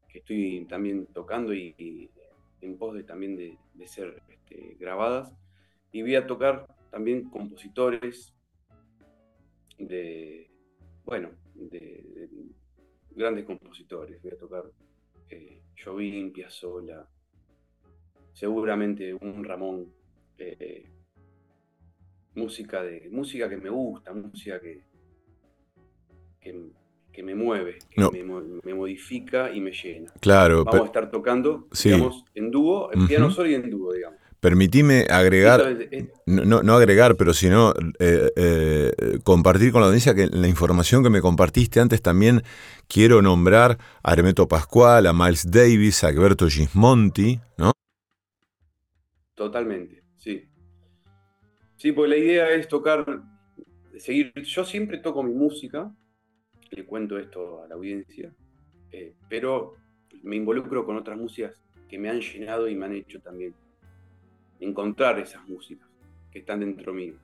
que 0.09 0.19
estoy 0.19 0.65
también 0.67 1.05
tocando 1.13 1.53
y, 1.53 2.09
en 2.61 2.77
pos 2.77 2.95
de 2.95 3.03
también 3.03 3.35
de, 3.35 3.87
ser 3.87 4.19
este, 4.49 4.75
grabadas. 4.79 5.33
Y 5.91 6.01
voy 6.01 6.15
a 6.15 6.27
tocar 6.27 6.67
también 6.91 7.29
compositores 7.29 8.33
de, 9.77 10.49
bueno, 11.05 11.29
de, 11.55 12.29
grandes 13.11 13.45
compositores. 13.45 14.21
Voy 14.21 14.31
a 14.31 14.37
tocar 14.37 14.63
eh, 15.29 15.61
Jobim, 15.83 16.31
Piazzolla, 16.31 17.07
seguramente 18.33 19.13
un 19.13 19.43
Ramón, 19.43 19.91
eh, 20.37 20.89
música, 22.35 22.83
de, 22.83 23.09
música 23.11 23.49
que 23.49 23.57
me 23.57 23.69
gusta, 23.69 24.13
música 24.13 24.59
que, 24.59 24.83
que, 26.39 27.23
me 27.23 27.33
mueve, 27.33 27.79
que 27.89 28.23
me, 28.63 28.73
modifica 28.73 29.51
y 29.51 29.59
me 29.59 29.71
llena. 29.71 30.13
Claro. 30.21 30.63
Vamos 30.63 30.81
a 30.81 30.85
estar 30.85 31.09
tocando, 31.09 31.67
digamos, 31.83 32.23
en 32.35 32.51
dúo, 32.51 32.93
en 32.93 33.07
piano 33.07 33.31
solo 33.31 33.49
y 33.49 33.55
en 33.55 33.69
dúo, 33.69 33.91
digamos. 33.91 34.26
Permitime 34.39 35.07
agregar, 35.09 35.77
no, 36.27 36.61
no, 36.61 36.73
agregar, 36.75 37.15
pero 37.15 37.33
sino 37.33 37.73
eh, 37.97 38.31
eh, 38.35 38.91
compartir 39.23 39.71
con 39.71 39.81
la 39.81 39.87
audiencia 39.87 40.13
que 40.13 40.27
la 40.27 40.47
información 40.47 41.01
que 41.01 41.09
me 41.09 41.21
compartiste 41.21 41.79
antes 41.79 42.03
también 42.03 42.43
quiero 42.87 43.23
nombrar 43.23 43.79
a 44.03 44.13
Hermeto 44.13 44.47
Pascual, 44.47 45.07
a 45.07 45.13
Miles 45.13 45.49
Davis, 45.49 46.03
a 46.03 46.09
Alberto 46.09 46.47
Gismonti, 46.47 47.39
¿no? 47.57 47.71
Totalmente, 49.33 50.03
sí. 50.17 50.47
Sí, 51.75 51.91
pues 51.91 52.07
la 52.07 52.17
idea 52.17 52.51
es 52.51 52.67
tocar, 52.67 53.23
seguir. 53.97 54.33
Yo 54.43 54.65
siempre 54.65 54.99
toco 54.99 55.23
mi 55.23 55.33
música, 55.33 55.91
le 56.69 56.85
cuento 56.85 57.17
esto 57.17 57.63
a 57.63 57.67
la 57.67 57.73
audiencia, 57.73 58.31
eh, 58.91 59.15
pero 59.29 59.73
me 60.21 60.35
involucro 60.35 60.85
con 60.85 60.95
otras 60.95 61.17
músicas 61.17 61.59
que 61.89 61.97
me 61.97 62.09
han 62.09 62.19
llenado 62.19 62.67
y 62.67 62.75
me 62.75 62.85
han 62.85 62.93
hecho 62.93 63.19
también 63.19 63.55
encontrar 64.59 65.19
esas 65.19 65.47
músicas 65.47 65.87
que 66.31 66.39
están 66.39 66.59
dentro 66.59 66.93
mío. 66.93 67.15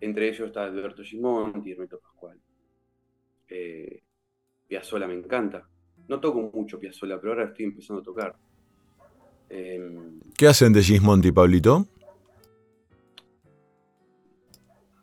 Entre 0.00 0.28
ellos 0.28 0.48
está 0.48 0.64
Alberto 0.64 1.02
Gimonti, 1.02 1.72
Hermeto 1.72 1.98
Pascual. 2.00 2.38
Eh, 3.48 4.02
Piazzola 4.66 5.06
me 5.06 5.14
encanta. 5.14 5.68
No 6.08 6.20
toco 6.20 6.50
mucho 6.52 6.78
Piazzola, 6.78 7.20
pero 7.20 7.32
ahora 7.32 7.44
estoy 7.46 7.66
empezando 7.66 8.02
a 8.02 8.04
tocar. 8.04 8.36
Em, 9.48 10.20
¿Qué 10.36 10.48
hacen 10.48 10.72
de 10.72 10.82
Gismonti, 10.82 11.30
Pablito? 11.30 11.86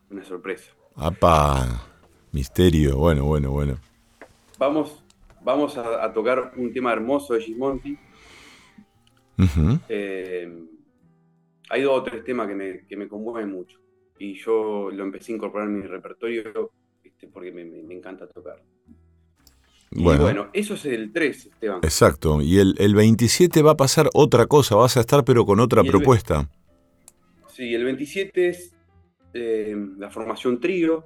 Una 0.10 0.24
sorpresa. 0.24 0.74
¡Apa! 0.96 1.86
Misterio, 2.32 2.98
bueno, 2.98 3.26
bueno, 3.26 3.52
bueno. 3.52 3.80
Vamos, 4.58 5.04
vamos 5.42 5.78
a, 5.78 6.12
tocar 6.12 6.54
un 6.58 6.74
tema 6.74 6.92
hermoso 6.92 7.34
de 7.34 7.42
Gismonti 7.42 7.98
hay 11.70 11.84
dos 11.84 12.00
o 12.00 12.04
tres 12.04 12.24
temas 12.24 12.48
que 12.48 12.56
me, 12.56 12.86
que 12.86 12.98
me 12.98 13.08
conmueven 13.08 13.52
mucho. 13.52 13.80
Y 14.18 14.34
yo 14.36 14.90
lo 14.92 15.04
empecé 15.04 15.32
a 15.32 15.36
incorporar 15.36 15.68
en 15.68 15.80
mi 15.80 15.88
repertorio 15.88 16.72
este, 17.04 17.28
porque 17.28 17.52
me, 17.52 17.94
encanta 17.94 18.28
tocar. 18.28 18.62
Bueno. 19.92 20.22
bueno. 20.22 20.50
eso 20.54 20.76
es 20.76 20.86
el 20.86 21.12
3, 21.12 21.46
Esteban. 21.46 21.80
Exacto. 21.84 22.42
Y 22.42 22.60
el, 22.60 22.76
el, 22.78 22.96
27 22.96 23.62
va 23.62 23.72
a 23.72 23.78
pasar 23.78 24.10
otra 24.14 24.46
cosa, 24.46 24.76
vas 24.76 24.98
a 24.98 25.00
estar 25.00 25.24
pero 25.24 25.46
con 25.46 25.60
otra 25.60 25.84
propuesta. 25.84 26.50
sí, 27.48 27.74
el 27.74 27.86
27 27.86 28.50
es 28.50 28.76
eh, 29.34 29.76
la 29.98 30.10
formación 30.10 30.60
trío, 30.60 31.06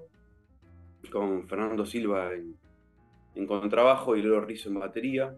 con 1.12 1.48
Fernando 1.48 1.86
Silva 1.86 2.34
en, 2.34 2.56
en 3.36 3.46
contrabajo 3.46 4.16
y 4.16 4.22
Lolo 4.22 4.42
Rizzo 4.42 4.70
en 4.70 4.80
batería. 4.80 5.36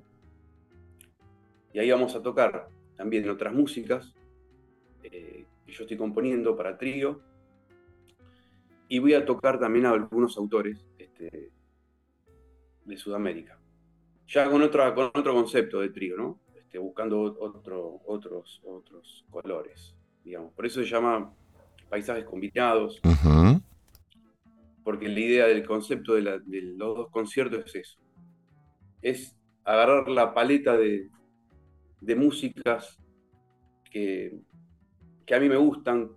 Y 1.73 1.79
ahí 1.79 1.91
vamos 1.91 2.15
a 2.15 2.21
tocar 2.21 2.69
también 2.95 3.29
otras 3.29 3.53
músicas, 3.53 4.13
eh, 5.11 5.45
que 5.65 5.71
yo 5.71 5.83
estoy 5.83 5.97
componiendo 5.97 6.55
para 6.55 6.77
trío. 6.77 7.21
Y 8.87 8.99
voy 8.99 9.13
a 9.13 9.25
tocar 9.25 9.59
también 9.59 9.85
a 9.85 9.91
algunos 9.91 10.37
autores 10.37 10.85
este, 10.97 11.51
de 12.85 12.97
Sudamérica. 12.97 13.59
Ya 14.27 14.49
con, 14.49 14.61
otra, 14.61 14.93
con 14.93 15.05
otro 15.05 15.33
concepto 15.33 15.81
de 15.81 15.89
trío, 15.89 16.17
¿no? 16.17 16.39
Este, 16.55 16.77
buscando 16.77 17.21
otro, 17.21 18.01
otros, 18.05 18.61
otros 18.63 19.25
colores, 19.29 19.95
digamos. 20.23 20.53
Por 20.53 20.65
eso 20.65 20.81
se 20.81 20.89
llama 20.89 21.33
paisajes 21.89 22.25
combinados. 22.25 23.01
Porque 24.83 25.07
la 25.07 25.19
idea 25.19 25.47
del 25.47 25.65
concepto 25.65 26.13
de, 26.13 26.21
los 26.21 26.95
dos 26.95 27.09
conciertos 27.09 27.65
es 27.65 27.75
eso. 27.75 27.99
Es 29.01 29.35
agarrar 29.63 30.07
la 30.09 30.33
paleta 30.33 30.77
de, 30.77 31.09
de 32.01 32.15
músicas 32.15 32.99
que, 33.89 34.37
que 35.25 35.35
a 35.35 35.39
mí 35.39 35.49
me 35.49 35.57
gustan, 35.57 36.09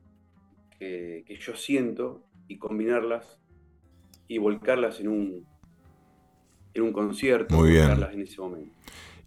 que, 0.78 1.24
yo 1.40 1.56
siento, 1.56 2.24
y 2.46 2.58
combinarlas 2.58 3.38
y 4.28 4.38
volcarlas 4.38 5.00
en 5.00 5.08
un, 5.08 5.46
en 6.74 6.82
un 6.82 6.92
concierto, 6.92 7.56
Muy 7.56 7.70
bien. 7.70 7.88
volcarlas 7.88 8.14
en 8.14 8.22
ese 8.22 8.40
momento. 8.40 8.74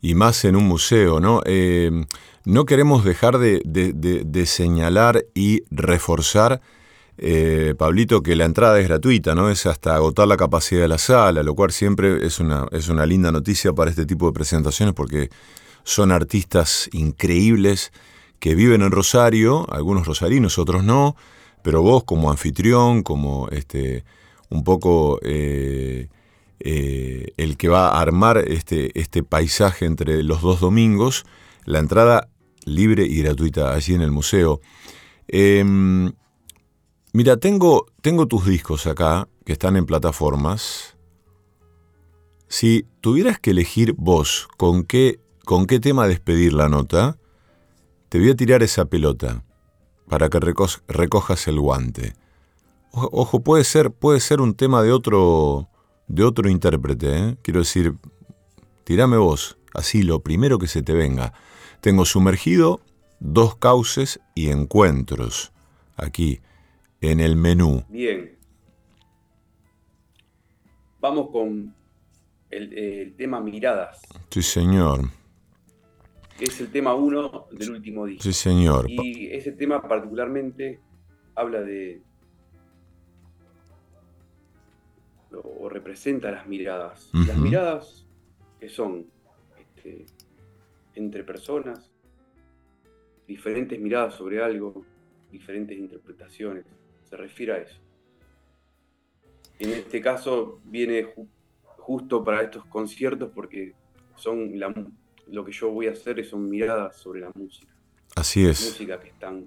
Y 0.02 0.16
más 0.16 0.46
en 0.46 0.56
un 0.56 0.68
museo, 0.68 1.20
¿no? 1.20 1.42
Eh, 1.46 1.92
no 2.46 2.66
queremos 2.66 3.04
dejar 3.04 3.38
de, 3.38 4.44
señalar 4.48 5.26
y 5.36 5.64
reforzar, 5.70 6.62
eh, 7.18 7.76
Pablito, 7.78 8.24
que 8.24 8.36
la 8.36 8.46
entrada 8.46 8.80
es 8.80 8.88
gratuita, 8.88 9.36
¿no? 9.36 9.52
Es 9.52 9.68
hasta 9.68 9.96
agotar 9.96 10.28
la 10.28 10.38
capacidad 10.38 10.82
de 10.82 10.88
la 10.88 10.98
sala, 10.98 11.44
lo 11.44 11.54
cual 11.54 11.72
siempre 11.72 12.26
es 12.26 12.40
una, 12.40 12.66
es 12.72 12.90
una 12.90 13.06
linda 13.06 13.32
noticia 13.32 13.74
para 13.74 13.92
este 13.92 14.08
tipo 14.08 14.26
de 14.26 14.34
presentaciones 14.34 14.96
porque 14.96 15.30
son 15.84 16.12
artistas 16.12 16.90
increíbles 16.94 17.92
que 18.42 18.56
viven 18.56 18.82
en 18.82 18.92
Rosario, 18.92 19.66
algunos 19.72 20.06
rosarinos, 20.06 20.58
otros 20.58 20.84
no, 20.84 21.16
pero 21.62 21.82
vos 21.82 22.04
como 22.04 22.30
anfitrión, 22.30 23.04
como 23.04 23.48
este, 23.50 24.04
un 24.50 24.66
poco 24.66 25.20
eh, 25.22 26.10
eh, 26.60 27.28
el 27.38 27.56
que 27.56 27.70
va 27.70 27.88
a 27.88 28.02
armar 28.02 28.40
este, 28.40 29.00
este 29.00 29.24
paisaje 29.24 29.86
entre 29.86 30.24
los 30.24 30.42
dos 30.42 30.60
domingos, 30.60 31.24
la 31.64 31.80
entrada 31.80 32.28
libre 32.66 33.06
y 33.06 33.22
gratuita 33.22 33.74
allí 33.74 33.94
en 33.94 34.02
el 34.02 34.12
museo. 34.12 34.60
Em, 35.30 36.12
Mira, 37.14 37.36
tengo, 37.36 37.88
tengo 38.02 38.26
tus 38.26 38.46
discos 38.46 38.88
acá, 38.88 39.28
que 39.44 39.52
están 39.52 39.76
en 39.76 39.86
plataformas. 39.86 40.96
Si 42.48 42.86
tuvieras 43.02 43.38
que 43.38 43.52
elegir 43.52 43.94
vos 43.98 44.48
con 44.56 44.86
qué, 44.86 45.20
con 45.44 45.66
qué 45.66 45.82
tema 45.82 46.08
despedir 46.08 46.54
la 46.54 46.70
nota, 46.70 47.18
te 48.12 48.20
voy 48.20 48.30
a 48.30 48.36
tirar 48.36 48.62
esa 48.62 48.84
pelota 48.84 49.42
para 50.10 50.30
que 50.30 50.38
recojas 50.90 51.48
el 51.48 51.62
guante. 51.62 52.12
Ojo, 52.92 53.40
puede 53.40 53.64
ser, 53.64 53.90
puede 53.92 54.20
ser 54.20 54.42
un 54.42 54.54
tema 54.54 54.84
de 54.84 54.92
otro, 54.92 55.70
de 56.10 56.26
otro 56.26 56.50
intérprete. 56.50 57.08
¿eh? 57.18 57.38
Quiero 57.42 57.62
decir, 57.62 57.96
tirame 58.84 59.16
vos, 59.16 59.58
así 59.74 60.04
lo 60.04 60.20
primero 60.20 60.60
que 60.60 60.68
se 60.68 60.84
te 60.84 60.92
venga. 60.92 61.32
Tengo 61.80 62.04
sumergido, 62.04 62.82
dos 63.22 63.56
cauces 63.56 64.20
y 64.36 64.50
encuentros 64.50 65.54
aquí 65.96 66.42
en 67.00 67.22
el 67.22 67.38
menú. 67.38 67.86
Bien. 67.88 68.38
Vamos 71.00 71.30
con 71.32 71.74
el, 72.50 73.16
tema 73.16 73.40
Miradas. 73.40 74.02
Sí, 74.30 74.44
señor. 74.44 75.21
Es 76.42 76.60
el 76.60 76.72
tema 76.72 76.96
uno 76.96 77.46
del 77.52 77.70
último 77.70 78.08
disco. 78.08 78.24
Sí, 78.24 78.34
señor. 78.34 78.90
Y 78.90 79.28
ese 79.28 79.52
tema 79.52 79.80
particularmente 79.88 80.80
habla 81.36 81.62
de... 81.62 82.02
o 85.32 85.70
representa 85.70 86.32
las 86.32 86.48
miradas. 86.48 87.12
Las 87.14 87.38
miradas 87.38 88.08
que 88.60 88.70
son 88.70 89.06
este, 89.60 90.08
entre 90.96 91.24
personas, 91.24 91.92
diferentes 93.28 93.80
miradas 93.80 94.16
sobre 94.16 94.44
algo, 94.44 94.84
diferentes 95.32 95.78
interpretaciones. 95.78 96.66
Se 97.04 97.18
refiere 97.18 97.54
a 97.54 97.58
eso. 97.58 97.80
En 99.60 99.70
este 99.70 100.02
caso 100.02 100.60
viene 100.66 101.14
justo 101.78 102.24
para 102.24 102.42
estos 102.42 102.66
conciertos 102.66 103.32
porque 103.32 103.76
son 104.16 104.58
lo 105.32 105.46
que 105.46 105.52
yo 105.52 105.70
voy 105.70 105.88
a 105.88 105.92
hacer 105.92 106.24
son 106.26 106.50
miradas 106.50 106.98
sobre 106.98 107.22
la 107.22 107.32
música. 107.34 107.72
Así 108.16 108.46
es. 108.46 108.62
música 108.66 109.00
que 109.00 109.08
están 109.08 109.46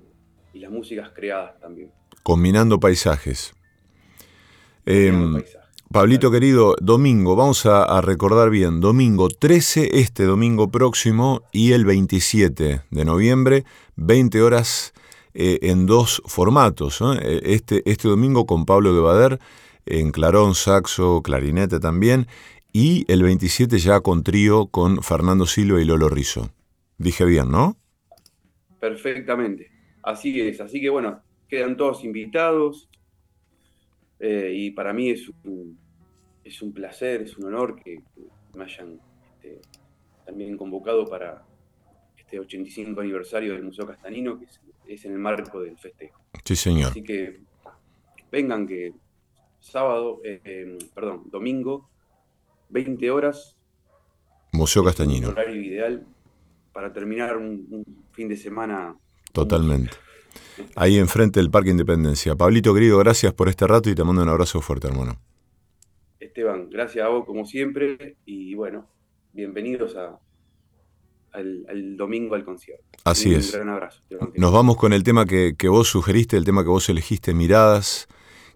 y 0.52 0.60
las 0.60 0.70
músicas 0.70 1.10
creadas 1.14 1.60
también. 1.60 1.90
Combinando 2.22 2.80
paisajes. 2.80 3.54
Em, 4.86 5.42
Pablito 5.92 6.30
querido, 6.30 6.74
domingo, 6.80 7.36
vamos 7.36 7.66
a, 7.66 8.00
recordar 8.00 8.50
bien, 8.50 8.80
domingo 8.80 9.28
13, 9.28 10.00
este 10.00 10.24
domingo 10.24 10.68
próximo 10.70 11.42
y 11.52 11.72
el 11.72 11.84
27 11.84 12.82
de 12.90 13.04
noviembre, 13.04 13.64
20 13.96 14.42
horas 14.42 14.92
eh, 15.34 15.58
en 15.62 15.86
dos 15.86 16.22
formatos. 16.26 17.00
Este, 17.22 17.88
este 17.88 18.08
domingo 18.08 18.46
con 18.46 18.66
Pablo 18.66 18.94
de 18.94 19.00
Bader 19.00 19.40
en 19.86 20.12
clarón, 20.12 20.54
saxo, 20.54 21.22
clarinete 21.22 21.78
también, 21.78 22.26
y 22.76 23.10
el 23.10 23.22
27 23.22 23.78
ya 23.78 24.00
con 24.00 24.24
trío 24.24 24.66
con 24.66 25.00
Fernando 25.00 25.46
Silva 25.46 25.80
y 25.80 25.84
Lolo 25.84 26.08
Rizo. 26.08 26.50
Dije 26.98 27.24
bien, 27.24 27.48
¿no? 27.48 27.76
Perfectamente, 28.80 29.70
así 30.02 30.40
es, 30.40 30.60
así 30.60 30.80
que 30.80 30.90
bueno, 30.90 31.22
quedan 31.48 31.76
todos 31.76 32.04
invitados 32.04 32.90
eh, 34.18 34.52
y 34.52 34.72
para 34.72 34.92
mí 34.92 35.10
es 35.10 35.30
un, 35.44 35.78
es 36.42 36.60
un 36.62 36.72
placer, 36.72 37.22
es 37.22 37.38
un 37.38 37.46
honor 37.46 37.80
que, 37.80 38.02
me 38.54 38.64
hayan 38.64 38.98
este, 39.36 39.60
también 40.26 40.56
convocado 40.56 41.06
para 41.06 41.44
este 42.18 42.40
85 42.40 43.00
aniversario 43.00 43.52
del 43.52 43.62
Museo 43.62 43.86
Castanino, 43.86 44.36
que 44.36 44.46
es, 44.46 44.60
es 44.88 45.04
en 45.04 45.12
el 45.12 45.18
marco 45.18 45.60
del 45.60 45.78
festejo. 45.78 46.20
Sí, 46.44 46.56
señor. 46.56 46.90
Así 46.90 47.04
que 47.04 47.38
vengan 48.32 48.66
que 48.66 48.92
sábado, 49.60 50.20
eh, 50.24 50.40
em, 50.44 50.78
perdón, 50.92 51.22
domingo, 51.30 51.88
20 52.74 53.10
horas. 53.12 53.56
Museo 54.52 54.84
Castañino. 54.84 55.28
horario 55.28 55.62
ideal 55.62 56.04
para 56.72 56.92
terminar 56.92 57.36
un, 57.36 57.84
fin 58.12 58.28
de 58.28 58.36
semana. 58.36 58.96
Totalmente. 59.32 59.92
Ahí 60.74 60.98
enfrente 60.98 61.40
del 61.40 61.50
Parque 61.50 61.70
Independencia. 61.70 62.34
Pablito, 62.34 62.74
querido, 62.74 62.98
gracias 62.98 63.32
por 63.32 63.48
este 63.48 63.66
rato 63.66 63.90
y 63.90 63.94
te 63.94 64.02
mando 64.02 64.22
un 64.22 64.28
abrazo 64.28 64.60
fuerte, 64.60 64.88
hermano. 64.88 65.16
Esteban, 66.18 66.68
gracias 66.68 67.06
a 67.06 67.08
vos 67.08 67.24
como 67.24 67.44
siempre 67.44 68.16
y 68.24 68.54
bueno, 68.54 68.88
bienvenidos 69.32 69.94
al, 69.96 71.96
domingo 71.96 72.34
al 72.34 72.44
concierto. 72.44 72.84
Así 73.04 73.34
es. 73.34 73.52
Un 73.52 73.60
gran 73.60 73.68
abrazo. 73.68 74.02
Nos 74.36 74.52
vamos 74.52 74.76
con 74.76 74.92
el 74.92 75.04
tema 75.04 75.26
que, 75.26 75.54
que 75.56 75.68
vos 75.68 75.88
sugeriste, 75.88 76.36
el 76.36 76.44
tema 76.44 76.64
que 76.64 76.70
vos 76.70 76.88
elegiste, 76.88 77.34
Miradas 77.34 78.08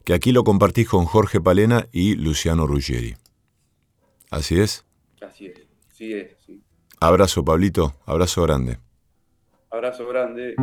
que 0.05 0.15
aquí 0.15 0.33
lo 0.33 0.43
compartís 0.43 0.89
con 0.89 1.05
Jorge 1.05 1.39
Palena 1.39 1.87
y 1.93 2.15
Luciano 2.15 2.67
Ruggieri. 2.67 3.17
¿Así 4.31 4.61
es? 4.61 4.85
Así 5.21 5.47
es, 5.47 5.67
sí 5.89 6.13
es, 6.13 6.37
sí. 6.45 6.63
Abrazo, 7.01 7.45
Pablito, 7.45 7.95
abrazo 8.07 8.43
grande. 8.43 8.79
Abrazo 9.71 10.07
grande. 10.09 10.55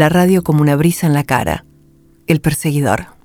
la 0.00 0.08
radio 0.08 0.42
como 0.42 0.62
una 0.62 0.76
brisa 0.76 1.06
en 1.06 1.12
la 1.12 1.24
cara. 1.24 1.66
El 2.26 2.40
perseguidor. 2.40 3.19